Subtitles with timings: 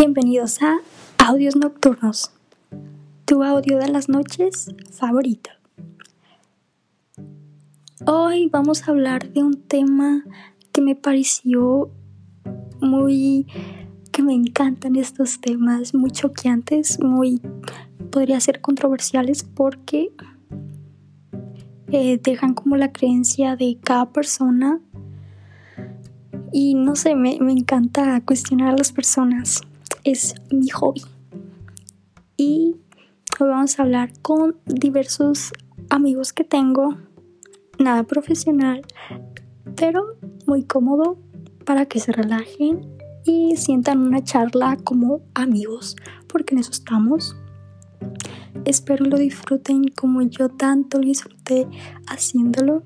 [0.00, 0.78] Bienvenidos a
[1.18, 2.30] Audios Nocturnos,
[3.26, 5.50] tu audio de las noches favorito.
[8.06, 10.24] Hoy vamos a hablar de un tema
[10.72, 11.90] que me pareció
[12.80, 13.46] muy...
[14.10, 17.38] que me encantan estos temas, muy choqueantes, muy...
[18.10, 20.14] podría ser controversiales porque
[21.92, 24.80] eh, dejan como la creencia de cada persona
[26.52, 29.60] y no sé, me, me encanta cuestionar a las personas
[30.04, 31.02] es mi hobby.
[32.36, 32.76] Y
[33.38, 35.52] hoy vamos a hablar con diversos
[35.88, 36.96] amigos que tengo,
[37.78, 38.82] nada profesional,
[39.76, 41.18] pero muy cómodo
[41.64, 45.96] para que se relajen y sientan una charla como amigos,
[46.28, 47.36] porque en eso estamos.
[48.64, 51.66] Espero lo disfruten como yo tanto lo disfruté
[52.08, 52.82] haciéndolo.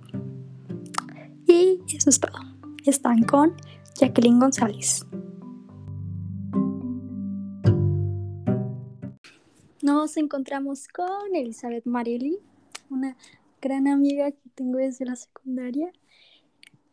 [1.47, 2.39] Y eso es todo.
[2.85, 3.55] Están con
[3.99, 5.07] Jacqueline González.
[9.85, 12.39] Nos encontramos con Elizabeth Marelli,
[12.89, 13.19] una
[13.61, 15.93] gran amiga que tengo desde la secundaria.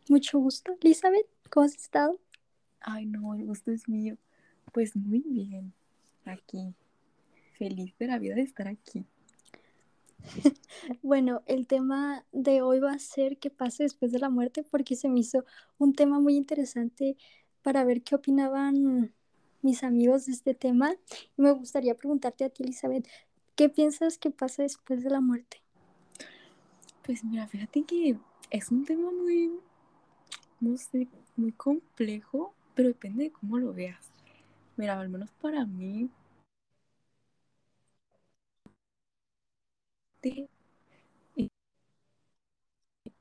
[0.10, 0.76] Mucho gusto.
[0.82, 2.20] Elizabeth, ¿cómo has estado?
[2.82, 4.18] Ay, no, el gusto es mío.
[4.74, 5.72] Pues muy bien,
[6.26, 6.76] aquí.
[7.58, 9.06] Feliz de la vida de estar aquí.
[11.02, 14.98] bueno, el tema de hoy va a ser qué pasa después de la muerte, porque
[14.98, 15.46] se me hizo
[15.78, 17.16] un tema muy interesante
[17.62, 19.14] para ver qué opinaban
[19.62, 20.94] mis amigos de este tema.
[21.38, 23.08] Y me gustaría preguntarte a ti, Elizabeth,
[23.56, 25.62] ¿qué piensas que pasa después de la muerte?
[27.04, 28.18] Pues mira, fíjate que
[28.50, 29.52] es un tema muy,
[30.60, 34.12] no sé, muy complejo, pero depende de cómo lo veas.
[34.78, 36.10] Mira, al menos para mí,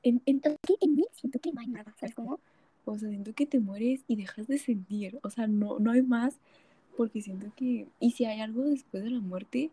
[0.03, 0.41] en, en,
[0.81, 2.39] en mí siento que no hay nada, ¿sabes cómo?
[2.85, 5.19] O sea, siento que te mueres y dejas de sentir.
[5.23, 6.35] O sea, no, no hay más.
[6.97, 7.87] Porque siento que.
[7.99, 9.71] Y si hay algo después de la muerte,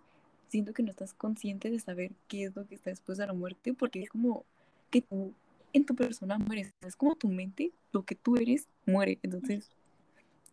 [0.48, 3.32] siento que no estás consciente de saber qué es lo que está después de la
[3.32, 3.74] muerte.
[3.74, 4.44] Porque es como
[4.90, 5.32] que tú
[5.72, 6.72] en tu persona mueres.
[6.80, 9.18] Es como tu mente, lo que tú eres, muere.
[9.22, 9.70] Entonces,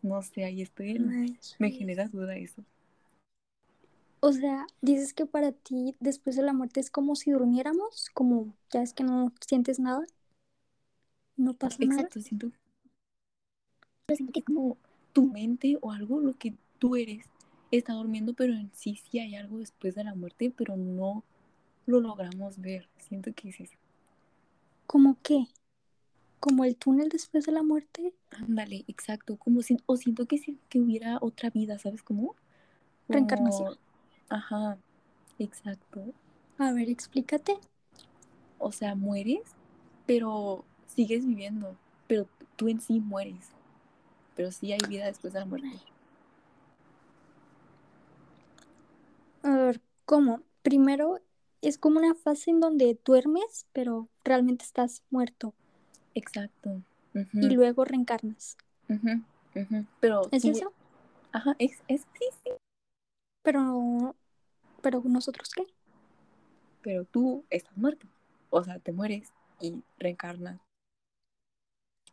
[0.02, 0.98] no sé, ahí estoy.
[1.58, 2.64] me genera duda eso.
[4.20, 8.52] O sea, dices que para ti después de la muerte es como si durmiéramos, como
[8.72, 10.04] ya es que no sientes nada
[11.36, 12.50] no pasa Exacto, siento,
[14.14, 14.76] siento que como
[15.12, 17.26] tu mente o algo, lo que tú eres,
[17.70, 21.24] está durmiendo, pero en sí sí hay algo después de la muerte, pero no
[21.86, 22.88] lo logramos ver.
[22.98, 23.76] Siento que es eso.
[24.86, 25.46] ¿Cómo qué?
[26.40, 28.12] ¿Como el túnel después de la muerte?
[28.30, 29.36] Ándale, exacto.
[29.36, 32.36] Como si, o siento que, si, que hubiera otra vida, ¿sabes cómo?
[33.08, 33.76] Reencarnación.
[34.28, 34.78] Ajá,
[35.38, 36.12] exacto.
[36.58, 37.58] A ver, explícate.
[38.58, 39.42] O sea, mueres,
[40.06, 41.76] pero sigues viviendo,
[42.06, 43.50] pero tú en sí mueres.
[44.34, 45.68] Pero sí hay vida después de la muerte.
[49.42, 50.42] A ver, ¿cómo?
[50.62, 51.20] Primero
[51.62, 55.54] es como una fase en donde duermes, pero realmente estás muerto.
[56.14, 56.82] Exacto.
[57.32, 58.56] Y luego reencarnas.
[60.00, 60.72] Pero ¿Es eso?
[61.32, 62.50] Ajá, es, es sí, sí.
[63.42, 64.14] Pero,
[64.82, 65.66] pero nosotros qué?
[66.82, 68.06] Pero tú estás muerto.
[68.50, 70.60] O sea, te mueres y reencarnas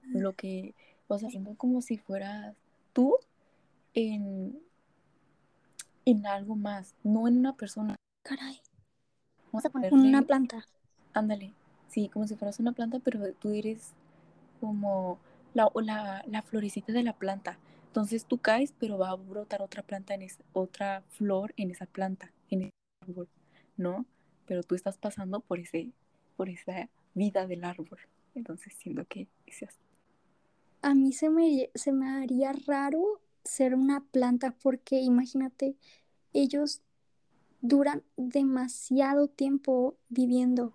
[0.07, 0.75] lo que,
[1.07, 2.55] o sea, siento como si fueras
[2.93, 3.15] tú
[3.93, 4.59] en,
[6.05, 7.95] en algo más, no en una persona.
[8.23, 8.59] Caray.
[9.51, 9.97] Vamos a ponerle...
[9.97, 10.65] Una planta.
[11.13, 11.53] Ándale,
[11.87, 13.93] sí, como si fueras una planta, pero tú eres
[14.59, 15.19] como
[15.53, 17.57] la, la, la florecita de la planta.
[17.87, 21.85] Entonces tú caes, pero va a brotar otra planta en esa, otra flor en esa
[21.85, 22.71] planta, en ese
[23.01, 23.29] árbol,
[23.77, 24.05] ¿no?
[24.47, 25.91] Pero tú estás pasando por ese,
[26.35, 27.99] por esa vida del árbol.
[28.33, 29.77] Entonces siento que es así
[30.83, 35.75] a mí se me, se me haría raro ser una planta porque imagínate,
[36.33, 36.81] ellos
[37.61, 40.73] duran demasiado tiempo viviendo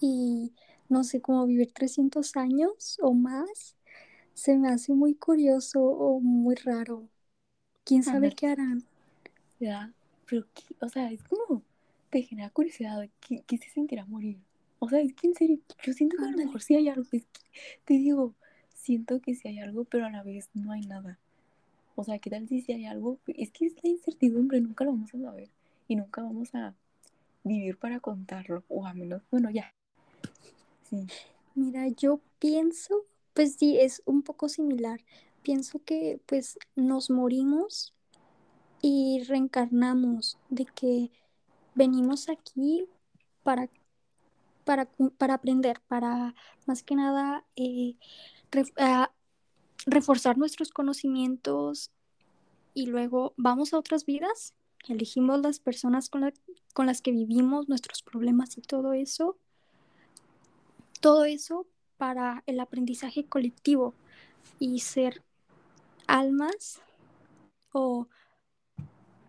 [0.00, 0.54] y
[0.88, 3.76] no sé cómo vivir 300 años o más.
[4.34, 7.08] Se me hace muy curioso o muy raro.
[7.84, 8.88] ¿Quién sabe qué harán?
[9.58, 9.94] Ya,
[10.26, 10.46] pero,
[10.80, 11.64] o sea, es como,
[12.10, 14.38] te genera curiosidad, ¿qué, qué se sentirá morir?
[14.78, 17.04] O sea, es que en serio, yo siento que a lo mejor sí hay algo,
[17.84, 18.34] te digo,
[18.90, 21.16] siento que sí hay algo, pero a la vez no hay nada.
[21.94, 23.20] O sea, ¿qué tal si sí hay algo?
[23.28, 25.48] Es que es la incertidumbre, nunca lo vamos a saber
[25.86, 26.74] y nunca vamos a
[27.44, 29.72] vivir para contarlo, o a menos, bueno, ya.
[31.54, 35.00] Mira, yo pienso, pues sí, es un poco similar.
[35.42, 37.94] Pienso que pues nos morimos
[38.82, 41.12] y reencarnamos, de que
[41.76, 42.88] venimos aquí
[43.44, 43.68] para,
[44.64, 46.34] para, para aprender, para
[46.66, 47.94] más que nada eh,
[49.86, 51.90] reforzar nuestros conocimientos
[52.74, 54.54] y luego vamos a otras vidas,
[54.88, 56.32] elegimos las personas con,
[56.74, 59.36] con las que vivimos, nuestros problemas y todo eso.
[61.00, 61.66] Todo eso
[61.96, 63.94] para el aprendizaje colectivo
[64.58, 65.22] y ser
[66.06, 66.80] almas
[67.72, 68.08] o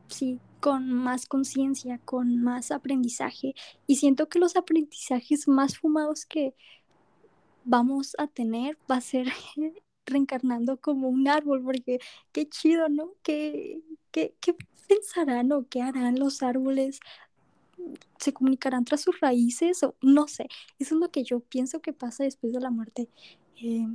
[0.08, 3.56] sí, con más conciencia, con más aprendizaje.
[3.88, 6.54] Y siento que los aprendizajes más fumados que
[7.64, 9.28] vamos a tener va a ser
[10.06, 12.00] reencarnando como un árbol, porque
[12.32, 13.14] qué chido, ¿no?
[13.24, 13.82] ¿Qué,
[14.12, 14.56] qué, qué
[14.88, 17.00] pensarán o qué harán los árboles?
[18.20, 19.84] ¿Se comunicarán tras sus raíces?
[19.84, 20.48] O no sé,
[20.80, 23.10] eso es lo que yo pienso que pasa después de la muerte.
[23.58, 23.88] Eh,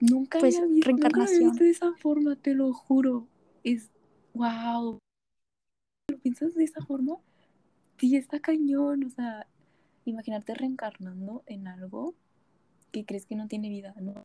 [0.00, 1.50] Nunca pues, había visto, nunca había reencarnación.
[1.50, 3.28] visto de esa forma, te lo juro.
[3.62, 3.90] Es
[4.34, 4.98] wow.
[6.08, 7.18] ¿Lo piensas de esa forma?
[7.98, 9.04] Sí, está cañón.
[9.04, 9.46] O sea,
[10.04, 12.14] imaginarte reencarnando en algo
[12.92, 14.22] que crees que no tiene vida, ¿no?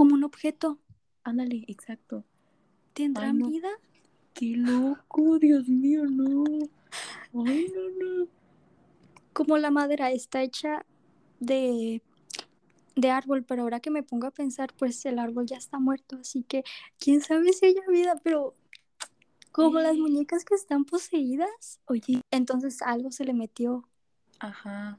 [0.00, 0.78] como un objeto.
[1.24, 2.24] Ándale, exacto.
[2.94, 3.48] ¿Tendrán no.
[3.48, 3.68] vida?
[4.32, 6.44] Qué loco, Dios mío, no.
[7.46, 8.28] Ay, no, no.
[9.34, 10.86] Como la madera está hecha
[11.38, 12.00] de,
[12.96, 16.16] de árbol, pero ahora que me pongo a pensar, pues el árbol ya está muerto,
[16.16, 16.64] así que
[16.98, 18.54] quién sabe si haya vida, pero
[19.52, 23.86] como las muñecas que están poseídas, Oye, entonces algo se le metió.
[24.38, 24.98] ajá.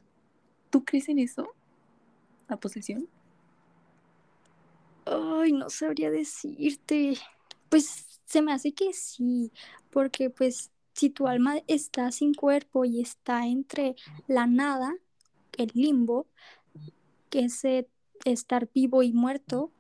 [0.72, 1.48] ¿Tú crees en eso?
[2.48, 3.08] ¿La posesión?
[5.06, 7.18] Ay, no sabría decirte.
[7.70, 9.52] Pues se me hace que sí,
[9.92, 13.96] porque pues si tu alma está sin cuerpo y está entre
[14.28, 14.96] la nada,
[15.58, 16.28] el limbo,
[17.30, 17.88] que es eh,
[18.26, 19.72] estar vivo y muerto,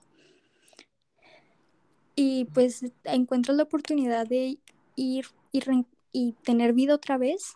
[2.15, 4.59] y pues encuentras la oportunidad de
[4.95, 5.25] ir
[6.11, 7.55] y, tener vida otra vez,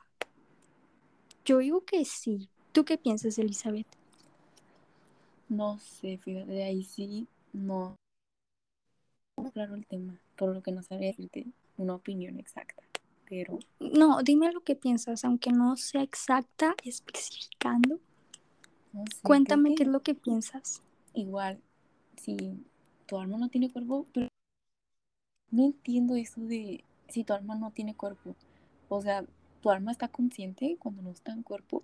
[1.44, 2.50] yo digo que sí.
[2.76, 3.88] ¿Tú qué piensas, Elizabeth?
[5.48, 7.96] No sé, fíjate, de ahí sí, no.
[9.54, 11.46] Claro el tema, por lo que no sabría decirte
[11.78, 12.84] una opinión exacta.
[13.30, 18.02] Pero, No, dime lo que piensas, aunque no sea exacta, especificando.
[18.92, 19.22] no sé.
[19.24, 20.82] Cuéntame que qué es lo que piensas.
[21.14, 21.62] Igual,
[22.18, 22.36] si
[23.06, 24.28] tu alma no tiene cuerpo, pero
[25.50, 28.36] no entiendo eso de si tu alma no tiene cuerpo.
[28.90, 29.24] O sea,
[29.62, 31.82] tu alma está consciente cuando no está en cuerpo.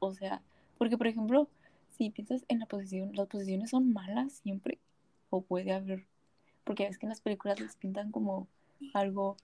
[0.00, 0.42] O sea,
[0.78, 1.48] porque por ejemplo,
[1.96, 4.78] si piensas en la posición, las posiciones son malas siempre.
[5.30, 6.06] O puede haber,
[6.64, 8.46] porque es que en las películas les pintan como
[8.94, 9.36] algo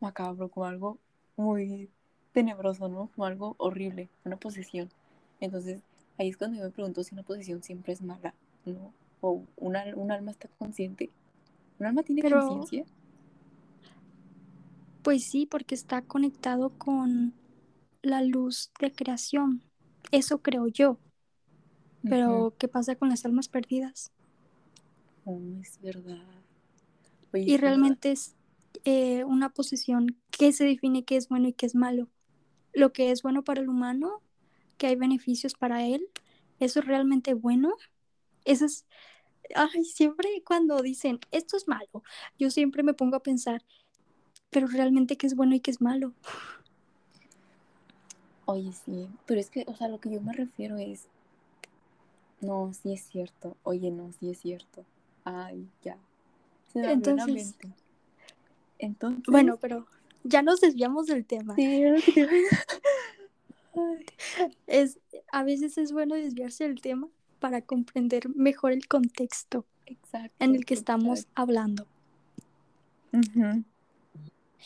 [0.00, 0.98] macabro, como algo
[1.36, 1.90] muy
[2.32, 3.08] tenebroso, ¿no?
[3.14, 4.90] Como algo horrible, una posesión.
[5.40, 5.82] Entonces,
[6.18, 8.32] ahí es cuando yo me pregunto si una posesión siempre es mala,
[8.64, 8.92] ¿no?
[9.20, 11.10] O una, un alma está consciente.
[11.80, 12.84] ¿Un alma tiene Pero- conciencia?
[15.02, 17.34] Pues sí, porque está conectado con
[18.02, 19.62] la luz de creación.
[20.10, 20.98] Eso creo yo.
[22.02, 22.54] Pero.
[22.58, 24.12] ¿qué pasa con las almas perdidas?
[25.24, 26.22] Oh, es verdad.
[27.32, 28.36] Oye, Y realmente es
[28.84, 32.08] eh, una posesión que se define qué es bueno y qué es malo.
[32.72, 34.20] Lo que es bueno para el humano,
[34.76, 36.06] que hay beneficios para él,
[36.60, 37.74] eso es realmente bueno.
[38.44, 38.86] Eso es,
[39.54, 42.02] ay, siempre cuando dicen esto es malo,
[42.38, 43.64] yo siempre me pongo a pensar,
[44.50, 46.14] pero realmente qué es bueno y qué es malo.
[48.46, 51.06] Oye, sí, pero es que, o sea, lo que yo me refiero es,
[52.40, 54.84] no, sí es cierto, oye, no, sí es cierto.
[55.24, 55.96] Ay, ya.
[56.72, 57.54] Se me Entonces-.
[58.78, 59.86] Entonces, Bueno, pero
[60.24, 61.54] ya nos desviamos del tema.
[61.56, 61.82] sí,
[64.66, 65.00] Es,
[65.32, 67.08] a veces es bueno desviarse del tema
[67.40, 70.32] para comprender mejor el contexto exacto.
[70.38, 71.86] en el que estamos hablando.
[73.12, 73.64] Ujú.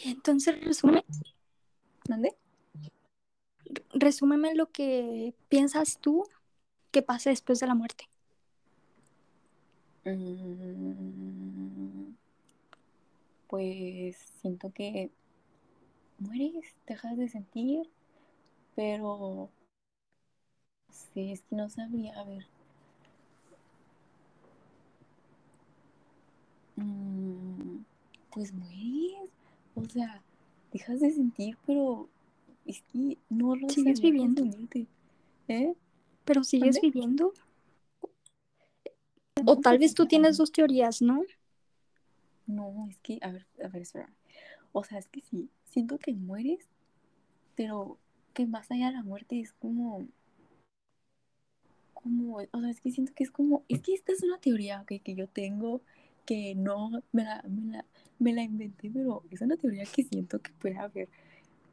[0.04, 1.04] Entonces, resume,
[2.08, 2.36] ¿Mande?
[3.94, 6.24] Resúmeme lo que piensas tú
[6.92, 8.08] que pasa después de la muerte.
[10.04, 12.14] Mm,
[13.48, 15.10] Pues siento que
[16.18, 17.88] mueres, dejas de sentir,
[18.76, 19.50] pero
[20.90, 22.46] sí, es que no sabría, a ver.
[26.76, 27.84] Mm,
[28.30, 29.30] Pues mueres,
[29.74, 30.22] o sea,
[30.72, 32.08] dejas de sentir, pero
[32.68, 34.44] es que no lo ¿Sigues viviendo?
[35.48, 35.74] ¿Eh?
[36.24, 37.32] Pero sigues viviendo.
[39.46, 41.22] O tal vez tú tienes dos teorías, ¿no?
[42.46, 44.12] No, es que, a ver, a ver, espera.
[44.72, 46.68] O sea, es que sí, siento que mueres,
[47.54, 47.98] pero
[48.34, 50.06] que más allá de la muerte es como,
[51.94, 54.82] como, o sea, es que siento que es como, es que esta es una teoría
[54.82, 55.80] ok, que yo tengo,
[56.26, 57.84] que no me la, me la,
[58.18, 61.08] me la inventé, pero es una teoría que siento que puede haber.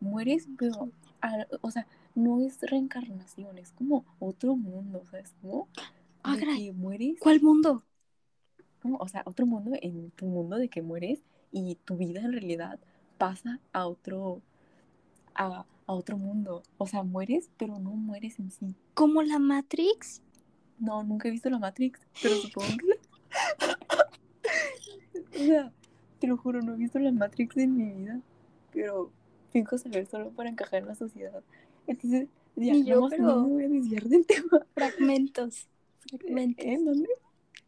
[0.09, 0.89] Mueres, pero,
[1.21, 5.67] a- o sea, no es reencarnación, es como otro mundo, o sea, es como
[6.23, 7.83] Ah, que mueres ¿Cuál mundo?
[8.81, 11.21] como, o sea, otro mundo en tu mundo de que mueres
[11.51, 12.79] y tu vida en realidad
[13.17, 14.41] pasa a otro,
[15.33, 16.63] a, a otro mundo.
[16.77, 18.75] O sea, mueres, pero no mueres en sí.
[18.93, 20.21] ¿Como la Matrix?
[20.79, 22.99] No, nunca he visto la Matrix, pero supongo que...
[25.41, 25.71] o sea,
[26.19, 28.19] te lo juro, no he visto la Matrix en mi vida,
[28.71, 29.11] pero
[29.55, 31.41] finjo saber solo para encajar en la sociedad.
[31.87, 34.65] Entonces, ya, Ni yo, no, pero- no me voy a desviar del tema.
[34.73, 35.67] Fragmentos.
[36.09, 36.65] Fragmentos.
[36.65, 36.77] ¿Eh?
[36.83, 37.09] ¿Dónde?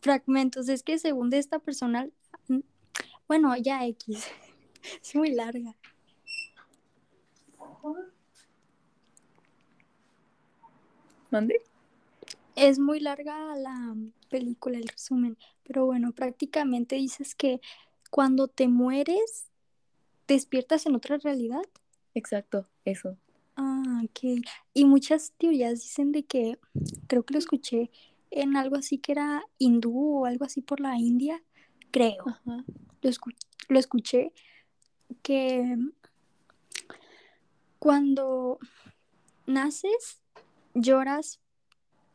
[0.01, 0.67] Fragmentos.
[0.67, 2.09] Es que según de esta persona,
[3.29, 4.25] bueno, ya X.
[5.01, 5.75] Es muy larga.
[11.31, 11.61] ¿Mande?
[12.55, 13.95] Es muy larga la
[14.29, 15.37] película, el resumen.
[15.63, 17.61] Pero bueno, prácticamente dices que
[18.11, 19.46] cuando te mueres,
[20.27, 21.61] despiertas en otra realidad.
[22.13, 23.17] Exacto, eso.
[23.55, 24.43] Ah, ok.
[24.73, 26.59] Y muchas teorías dicen de que,
[27.07, 27.89] creo que lo escuché
[28.29, 31.43] en algo así que era hindú o algo así por la India,
[31.91, 32.23] creo.
[32.27, 32.65] Ajá.
[33.01, 33.35] Lo, escu-
[33.69, 34.33] lo escuché
[35.21, 35.75] que
[37.79, 38.59] cuando
[39.45, 40.21] naces
[40.73, 41.39] lloras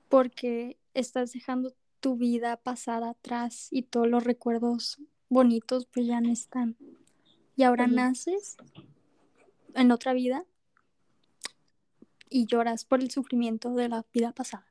[0.09, 6.31] porque estás dejando tu vida pasada atrás y todos los recuerdos bonitos pues ya no
[6.31, 6.77] están.
[7.63, 8.57] Y ahora naces
[9.75, 10.45] en otra vida
[12.29, 14.67] y lloras por el sufrimiento de la vida pasada.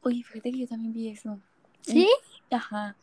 [0.00, 1.38] Oye, fíjate que yo también vi eso.
[1.82, 2.08] ¿Sí?
[2.50, 2.96] Ajá.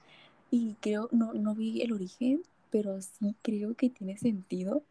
[0.49, 2.41] Y creo, no, no vi el origen,
[2.71, 4.81] pero sí creo que tiene sentido.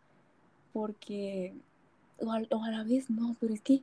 [0.72, 1.52] Porque,
[2.20, 3.82] o a, o a la vez no, pero es que,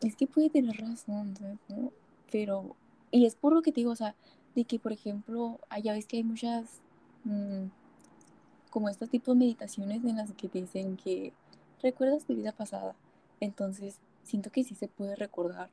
[0.00, 1.58] es que puede tener razón, ¿sabes?
[1.68, 1.92] ¿no?
[2.32, 2.74] Pero,
[3.12, 4.16] y es por lo que te digo, o sea,
[4.56, 6.80] de que, por ejemplo, ya ves que hay muchas,
[7.22, 7.66] mm,
[8.68, 11.32] como estos tipos de meditaciones en las que te dicen que
[11.82, 12.94] recuerdas tu vida pasada.
[13.40, 15.70] Entonces, siento que sí se puede recordar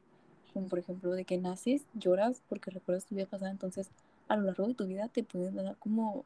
[0.54, 3.90] como por ejemplo de que naces, lloras porque recuerdas tu vida pasada, entonces
[4.30, 6.26] a lo largo de tu vida te pueden dar como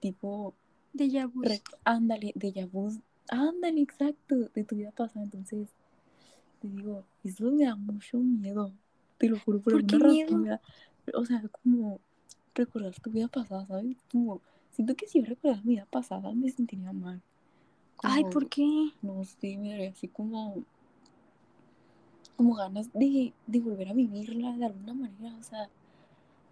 [0.00, 0.54] tipo,
[0.94, 1.42] Déjà vu.
[1.84, 2.90] ándale, déjà vu,
[3.30, 5.68] ándale, exacto, de tu vida pasada, entonces
[6.60, 8.72] te digo, eso me da mucho miedo,
[9.18, 10.42] te lo juro, por ¿Por qué razón miedo?
[10.42, 10.60] me da-
[11.14, 12.00] o sea, como
[12.54, 13.96] recordar tu vida pasada, ¿sabes?
[14.10, 14.40] Como,
[14.72, 17.22] siento que si yo recordara mi vida pasada me sentiría mal.
[18.02, 18.90] Ay, ¿por qué?
[19.00, 20.64] no sé, me daría así como,
[22.36, 25.68] como ganas de, de volver a vivirla de alguna manera, o sea,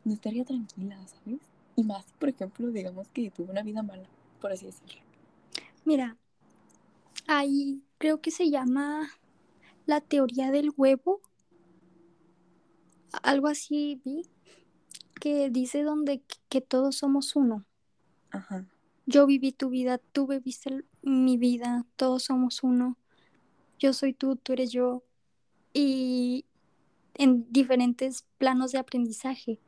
[0.04, 1.40] no estaría tranquila, ¿sabes?
[1.74, 4.08] Y más, por ejemplo, digamos que tuve una vida mala,
[4.40, 5.00] por así decirlo.
[5.84, 6.16] Mira,
[7.26, 9.08] ahí creo que se llama
[9.86, 11.20] la teoría del huevo.
[13.22, 14.22] Algo así vi
[15.20, 17.66] que dice donde que todos somos uno.
[19.06, 22.96] Yo viví tu vida, tú viviste mi vida, todos somos uno.
[23.78, 25.02] Yo soy tú, tú eres yo.
[25.72, 26.44] Y
[27.14, 29.58] en diferentes planos de aprendizaje.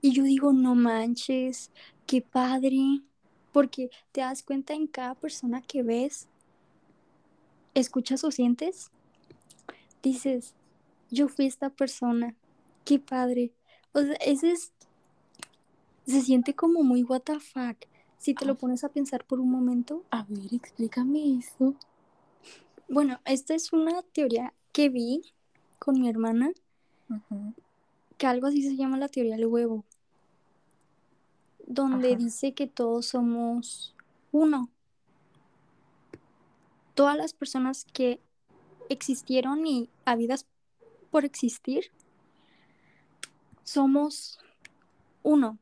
[0.00, 1.70] Y yo digo, no manches,
[2.06, 3.02] qué padre.
[3.52, 6.28] Porque te das cuenta en cada persona que ves,
[7.74, 8.90] escuchas o sientes,
[10.02, 10.54] dices,
[11.10, 12.34] yo fui esta persona,
[12.84, 13.52] qué padre.
[13.92, 14.72] O sea, ese es,
[16.06, 17.76] se siente como muy what the fuck.
[18.18, 20.04] Si te lo pones a pensar por un momento.
[20.10, 21.74] A ver, explícame eso.
[22.88, 25.22] Bueno, esta es una teoría que vi
[25.78, 26.52] con mi hermana,
[28.16, 29.84] que algo así se llama la teoría del huevo,
[31.66, 32.16] donde Ajá.
[32.16, 33.94] dice que todos somos
[34.32, 34.68] uno.
[36.94, 38.20] Todas las personas que
[38.88, 40.46] existieron y habidas
[41.10, 41.92] por existir,
[43.62, 44.38] somos
[45.22, 45.58] uno.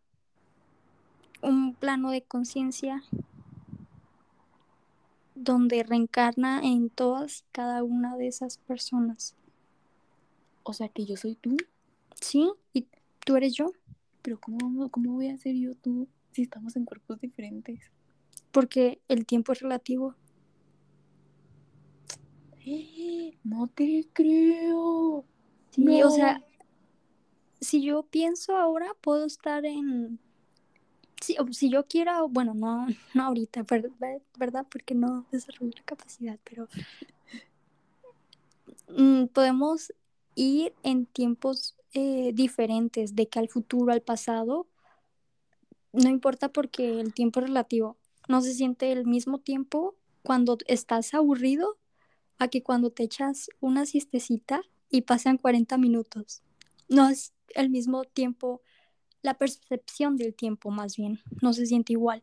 [1.81, 3.03] Plano de conciencia
[5.35, 9.35] donde reencarna en todas cada una de esas personas.
[10.63, 11.57] O sea, que yo soy tú,
[12.21, 12.51] ¿Sí?
[12.73, 12.87] ¿Y
[13.25, 13.73] tú eres yo?
[14.23, 17.93] pero ¿cómo, cómo voy a ser yo tú si estamos en cuerpos diferentes?
[18.51, 20.15] Porque el tiempo es relativo.
[22.65, 23.39] ¡Eh!
[23.45, 25.25] No te creo.
[25.71, 26.09] Sí, No.
[26.09, 26.43] o sea,
[27.61, 30.19] si yo pienso ahora, puedo estar en...
[31.21, 34.67] Si, si yo quiero, bueno, no, no ahorita, ver- ver- ¿verdad?
[34.71, 36.69] Porque no desarrollo la capacidad, pero
[38.89, 39.93] mm, podemos
[40.35, 44.67] ir en tiempos eh, diferentes, de que al futuro, al pasado,
[45.93, 47.97] no importa porque el tiempo es relativo.
[48.29, 51.79] No se siente el mismo tiempo cuando estás aburrido
[52.39, 56.43] a que cuando te echas una siestecita y pasan 40 minutos.
[56.89, 58.61] No es el mismo tiempo,
[59.27, 62.23] la percepción del tiempo más bien, no se siente igual.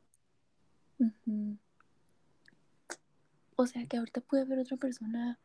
[3.58, 5.38] O sea que ahorita puede haber otra persona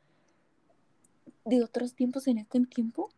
[1.45, 3.11] de otros tiempos en este tiempo.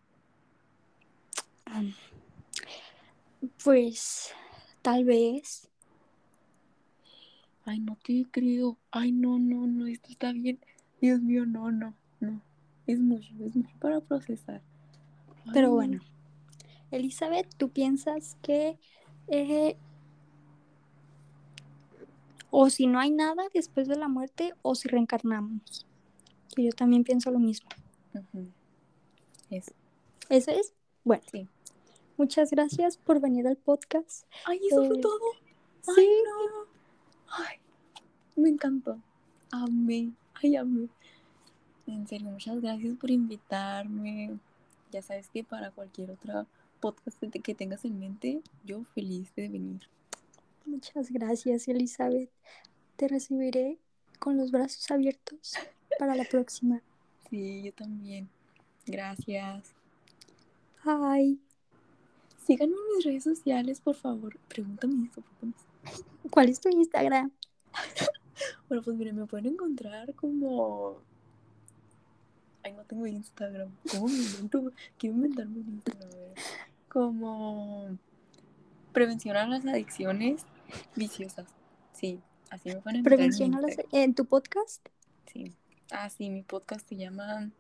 [3.63, 4.31] Pues
[4.81, 5.69] tal vez,
[7.67, 10.59] ay, no te creo, ay, no, no, no, esto está bien,
[11.03, 12.41] Dios mío, no, no, no,
[12.87, 14.63] es mucho, es mucho para procesar.
[15.53, 16.01] Pero bueno,
[16.91, 18.79] Elizabeth, ¿tú piensas que
[19.29, 19.77] eh,
[22.51, 25.87] o si no hay nada después de la muerte o si reencarnamos?
[26.55, 27.69] Que yo también pienso lo mismo.
[29.51, 29.73] Eso.
[30.29, 30.73] ¿Eso es?
[31.05, 31.49] Bueno, Sí.
[32.17, 34.27] muchas gracias por venir al podcast.
[34.47, 35.21] Ay, eso fue Eh, todo.
[35.89, 36.09] Ay, sí.
[36.25, 36.67] no.
[37.33, 37.57] Ay,
[38.37, 38.99] me encantó.
[39.53, 40.11] Amé.
[40.43, 40.89] Ay, amé.
[41.87, 44.39] En serio, muchas gracias por invitarme.
[44.93, 46.47] Ya sabes que para cualquier otra
[46.81, 49.81] podcast que, te- que tengas en mente, yo feliz de venir.
[50.67, 52.31] Muchas gracias, Elizabeth.
[52.97, 53.79] Te recibiré
[54.19, 55.55] con los brazos abiertos
[55.99, 56.83] para la próxima.
[57.31, 58.29] Sí, yo también.
[58.87, 59.73] Gracias.
[60.85, 61.39] Bye.
[62.45, 64.37] Síganme en mis redes sociales, por favor.
[64.49, 65.55] Pregúntame eso, pregúntame
[65.93, 66.05] eso.
[66.29, 67.31] ¿Cuál es tu Instagram?
[68.69, 70.97] Bueno, pues miren, me pueden encontrar como.
[72.65, 73.71] Ay, no tengo Instagram.
[73.93, 74.73] ¿Cómo me invento?
[74.99, 76.11] Quiero inventarme un Instagram.
[76.11, 76.35] a ver.
[76.91, 77.97] Como.
[78.93, 80.45] Prevención a las adicciones
[80.97, 81.47] viciosas.
[81.93, 82.21] Sí,
[82.51, 83.01] así me pueden encontrar.
[83.01, 84.85] en Prevención a las- en tu podcast.
[85.33, 85.55] Sí.
[85.93, 87.51] Ah, sí, mi podcast se llama.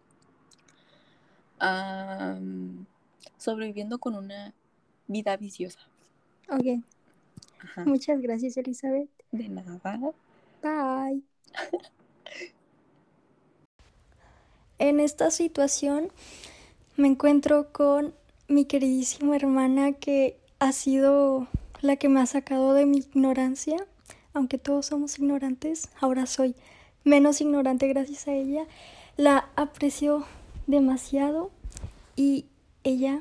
[1.58, 2.86] am,
[3.36, 4.54] sobreviviendo con una
[5.06, 5.78] vida viciosa.
[6.48, 6.82] Ok.
[7.62, 7.84] Ajá.
[7.84, 9.10] Muchas gracias, Elizabeth.
[9.30, 9.78] De nada.
[10.62, 11.22] Bye.
[14.78, 16.10] En esta situación
[16.96, 18.14] me encuentro con
[18.50, 21.46] mi queridísima hermana que ha sido
[21.82, 23.76] la que me ha sacado de mi ignorancia.
[24.34, 26.56] Aunque todos somos ignorantes, ahora soy
[27.04, 28.66] menos ignorante gracias a ella.
[29.16, 30.26] La aprecio
[30.66, 31.52] demasiado
[32.16, 32.46] y
[32.82, 33.20] ella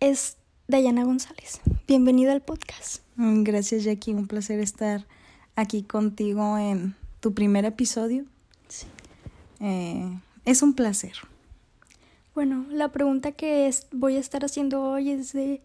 [0.00, 1.60] es Dayana González.
[1.86, 3.02] Bienvenida al podcast.
[3.16, 4.14] Mm, Gracias, Jackie.
[4.14, 5.06] Un placer estar
[5.56, 8.24] aquí contigo en tu primer episodio.
[8.68, 8.86] Sí.
[9.60, 11.12] Eh, es un placer.
[12.34, 15.62] Bueno, la pregunta que es- voy a estar haciendo hoy es de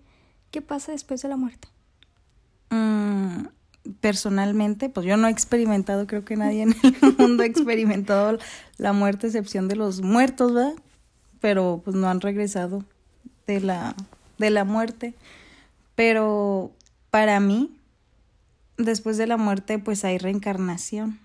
[0.51, 1.67] ¿qué pasa después de la muerte?
[2.69, 3.47] Mm,
[4.01, 8.38] personalmente, pues yo no he experimentado, creo que nadie en el mundo ha experimentado
[8.77, 10.73] la muerte, excepción de los muertos, ¿verdad?
[11.41, 12.84] Pero pues no han regresado
[13.47, 13.95] de la,
[14.38, 15.15] de la muerte.
[15.95, 16.71] Pero
[17.10, 17.75] para mí,
[18.77, 21.19] después de la muerte, pues hay reencarnación.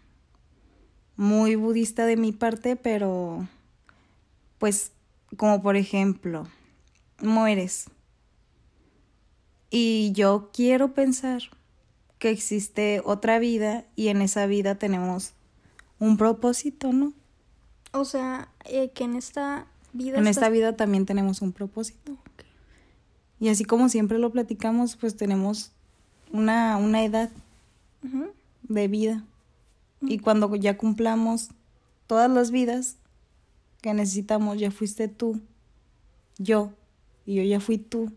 [1.17, 3.47] Muy budista de mi parte, pero
[4.59, 4.91] pues
[5.37, 6.47] como por ejemplo,
[7.21, 7.87] mueres.
[9.71, 11.43] Y yo quiero pensar
[12.19, 15.33] que existe otra vida y en esa vida tenemos
[15.99, 17.13] un propósito, ¿no?
[17.93, 20.19] O sea, eh, que en esta vida...
[20.19, 22.17] En estás- esta vida también tenemos un propósito.
[23.41, 25.73] Y así como siempre lo platicamos, pues tenemos
[26.33, 27.31] una, una edad
[28.63, 29.25] de vida.
[30.01, 31.49] Y cuando ya cumplamos
[32.07, 32.97] todas las vidas
[33.85, 35.43] que necesitamos, ya fuiste tú,
[36.39, 36.73] yo,
[37.27, 38.11] y yo ya fui tú,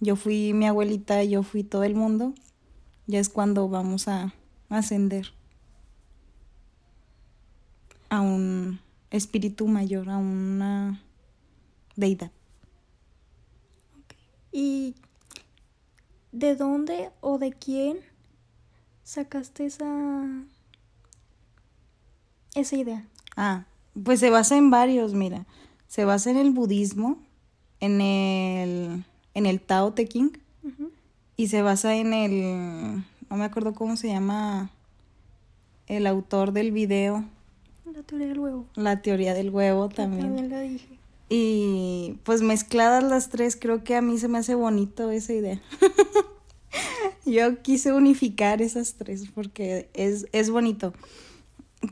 [0.00, 2.34] yo fui mi abuelita, yo fui todo el mundo,
[3.06, 4.34] ya es cuando vamos a
[4.70, 5.28] ascender
[8.08, 8.80] a un
[9.12, 11.00] espíritu mayor, a una
[11.94, 12.32] deidad.
[14.50, 14.96] ¿Y
[16.32, 18.00] de dónde o de quién
[19.04, 20.26] sacaste esa...
[22.56, 23.06] esa idea?
[23.36, 23.66] Ah,
[24.02, 25.46] pues se basa en varios, mira.
[25.86, 27.18] Se basa en el budismo,
[27.80, 29.04] en el,
[29.34, 30.32] en el Tao Te Ching
[31.36, 34.70] y se basa en el, no me acuerdo cómo se llama
[35.86, 37.24] el autor del video,
[37.92, 38.66] La teoría del huevo.
[38.74, 40.22] la teoría del huevo también.
[40.22, 40.98] También la dije.
[41.28, 45.60] Y pues mezcladas las tres, creo que a mí se me hace bonito esa idea.
[47.26, 50.92] Yo quise unificar esas tres porque es, es bonito.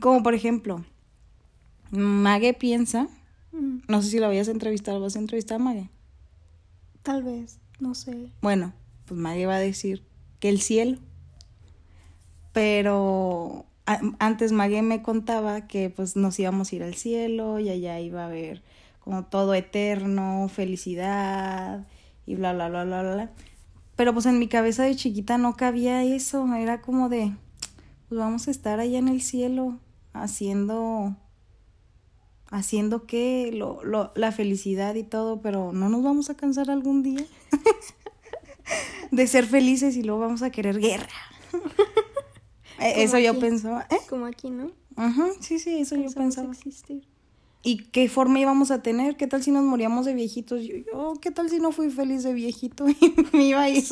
[0.01, 0.83] Como por ejemplo,
[1.93, 3.07] Mage piensa,
[3.51, 5.89] Mm, no sé si la vayas a entrevistar, ¿vas a entrevistar a Mage?
[7.03, 8.31] tal vez, no sé.
[8.41, 8.73] Bueno,
[9.05, 10.03] pues Mage va a decir
[10.39, 10.97] que el cielo.
[12.53, 17.69] Pero a- antes Mage me contaba que pues nos íbamos a ir al cielo y
[17.69, 18.63] allá iba a haber
[18.99, 21.85] como todo eterno, felicidad
[22.25, 23.31] y bla, bla, bla, bla, bla.
[23.95, 27.33] Pero pues en mi cabeza de chiquita no cabía eso, era como de,
[28.07, 29.77] pues vamos a estar allá en el cielo
[30.13, 31.15] haciendo,
[32.53, 37.01] haciendo qué, lo, lo, la felicidad y todo, pero no nos vamos a cansar algún
[37.01, 37.25] día
[39.11, 41.09] de ser felices y luego vamos a querer guerra.
[42.79, 43.99] Eh, eso yo pensaba, ¿eh?
[44.09, 44.71] Como aquí, ¿no?
[44.97, 46.51] Ajá, sí, sí, eso yo pensaba.
[46.51, 47.07] existir.
[47.61, 49.15] ¿Y qué forma íbamos a tener?
[49.15, 50.65] ¿Qué tal si nos moríamos de viejitos?
[50.65, 52.89] Yo, yo, ¿qué tal si no fui feliz de viejito?
[52.89, 52.97] Y
[53.31, 53.85] me iba a ir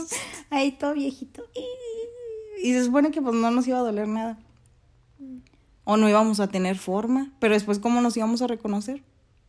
[0.49, 1.43] ahí todo viejito.
[2.61, 4.37] y se supone que pues no nos iba a doler nada.
[5.91, 9.03] O no íbamos a tener forma, pero después cómo nos íbamos a reconocer?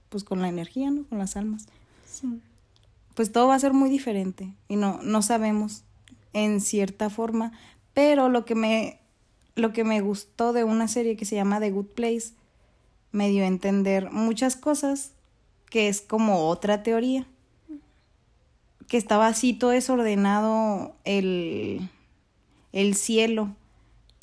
[0.09, 1.05] Pues con la energía, ¿no?
[1.05, 1.67] Con las almas.
[2.05, 2.41] Sí.
[3.15, 5.85] Pues todo va a ser muy diferente y no no sabemos
[6.33, 7.53] en cierta forma,
[7.95, 8.99] pero lo que me
[9.55, 12.33] lo que me gustó de una serie que se llama The Good Place
[13.13, 15.13] me dio a entender muchas cosas
[15.71, 17.25] que es como otra teoría
[18.89, 21.89] que estaba así todo desordenado el,
[22.73, 23.55] el cielo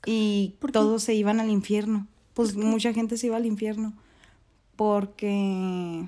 [0.06, 2.08] y todos se iban al infierno.
[2.34, 3.94] Pues mucha gente se iba al infierno
[4.76, 6.08] porque...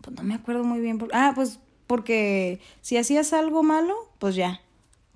[0.00, 0.98] Pues no me acuerdo muy bien.
[0.98, 4.60] por- Ah, pues porque si hacías algo malo, pues ya,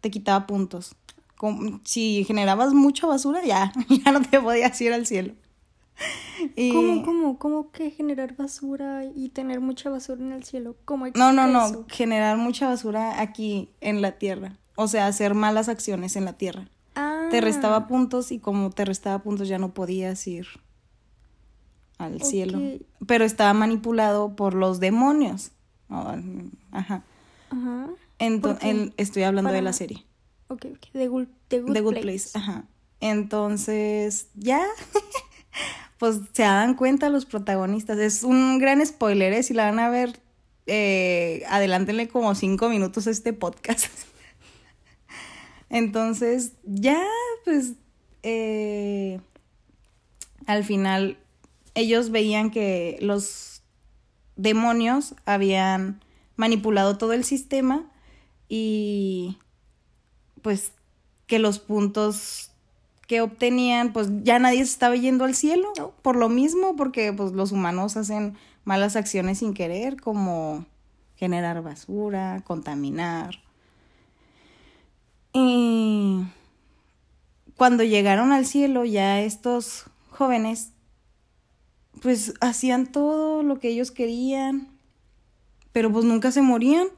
[0.01, 0.95] te quitaba puntos.
[1.85, 3.73] Si generabas mucha basura, ya,
[4.05, 5.35] ya no te podías ir al cielo.
[6.57, 10.77] Y- ¿Cómo, cómo, cómo que generar basura y tener mucha basura en el cielo?
[10.85, 11.85] ¿Cómo No, no, no, eso?
[11.89, 14.57] generar mucha basura aquí en la tierra.
[14.75, 16.69] O sea, hacer malas acciones en la tierra.
[16.95, 20.47] Ah, Te restaba puntos y como te restaba puntos ya no podías ir
[21.99, 22.61] al cielo.
[23.07, 25.53] Pero estaba manipulado por los demonios.
[25.89, 26.15] Oh,
[26.73, 27.03] Ajá.
[27.51, 27.89] Ajá.
[28.19, 30.05] Entonces, estoy hablando de la serie.
[30.49, 30.87] Ok, ok.
[30.93, 32.03] The Good, The Good, The Good Place.
[32.03, 32.31] Place.
[32.35, 32.65] Ajá.
[33.01, 34.65] Entonces, ya.
[35.99, 37.99] pues se dan cuenta los protagonistas.
[37.99, 39.43] Es un gran spoiler, ¿eh?
[39.43, 40.21] Si la van a ver,
[40.67, 43.87] eh, adelántenle como cinco minutos a este podcast.
[45.73, 47.03] Entonces, ya,
[47.47, 47.73] pues,
[48.23, 49.21] eh,
[50.47, 51.17] al final,
[51.75, 53.63] ellos veían que los
[54.37, 56.05] demonios habían
[56.37, 57.91] manipulado todo el sistema
[58.49, 59.39] y
[60.43, 60.73] pues
[61.27, 62.51] que los puntos
[63.09, 67.33] que obtenían, pues ya nadie se estaba yendo al cielo por lo mismo, porque pues
[67.33, 70.67] los humanos hacen malas acciones sin querer, como
[71.17, 73.39] generar basura, contaminar.
[75.33, 76.25] Y
[77.57, 80.73] cuando llegaron al cielo, ya estos jóvenes,
[82.01, 84.69] pues hacían todo lo que ellos querían,
[85.73, 86.89] pero pues nunca se morían.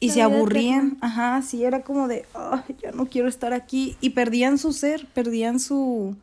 [0.00, 3.96] Y La se aburrían, ajá, sí, era como de, "Ay, ya no quiero estar aquí.
[4.00, 6.16] Y perdían su ser, perdían su,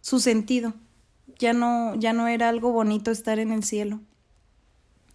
[0.00, 0.74] su sentido.
[1.38, 4.00] Ya no, ya no era algo bonito estar en el cielo.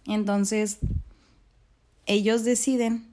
[0.06, 0.78] Entonces,
[2.06, 3.07] ellos deciden,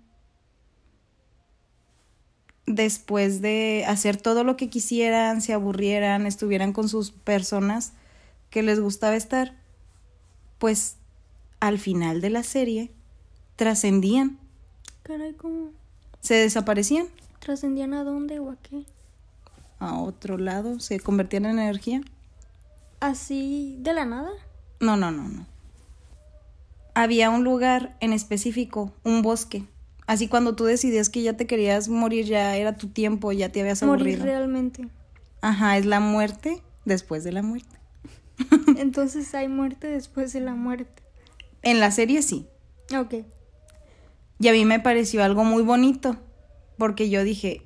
[2.65, 7.93] después de hacer todo lo que quisieran, se aburrieran, estuvieran con sus personas
[8.49, 9.55] que les gustaba estar,
[10.59, 10.95] pues
[11.59, 12.91] al final de la serie
[13.55, 14.37] trascendían,
[15.03, 15.71] Caray, ¿cómo?
[16.21, 17.07] se desaparecían
[17.39, 18.85] ¿Trascendían a dónde o a qué?
[19.79, 22.01] a otro lado, se convertían en energía.
[23.01, 24.31] ¿Así de la nada?
[24.79, 25.45] No, no, no, no.
[26.95, 29.65] Había un lugar en específico, un bosque.
[30.07, 33.61] Así cuando tú decidías que ya te querías morir, ya era tu tiempo, ya te
[33.61, 34.25] habías Morir aburrido.
[34.25, 34.87] realmente.
[35.41, 37.75] Ajá, es la muerte después de la muerte.
[38.77, 41.03] Entonces hay muerte después de la muerte.
[41.63, 42.47] En la serie sí.
[42.95, 43.25] Ok.
[44.39, 46.17] Y a mí me pareció algo muy bonito,
[46.77, 47.61] porque yo dije,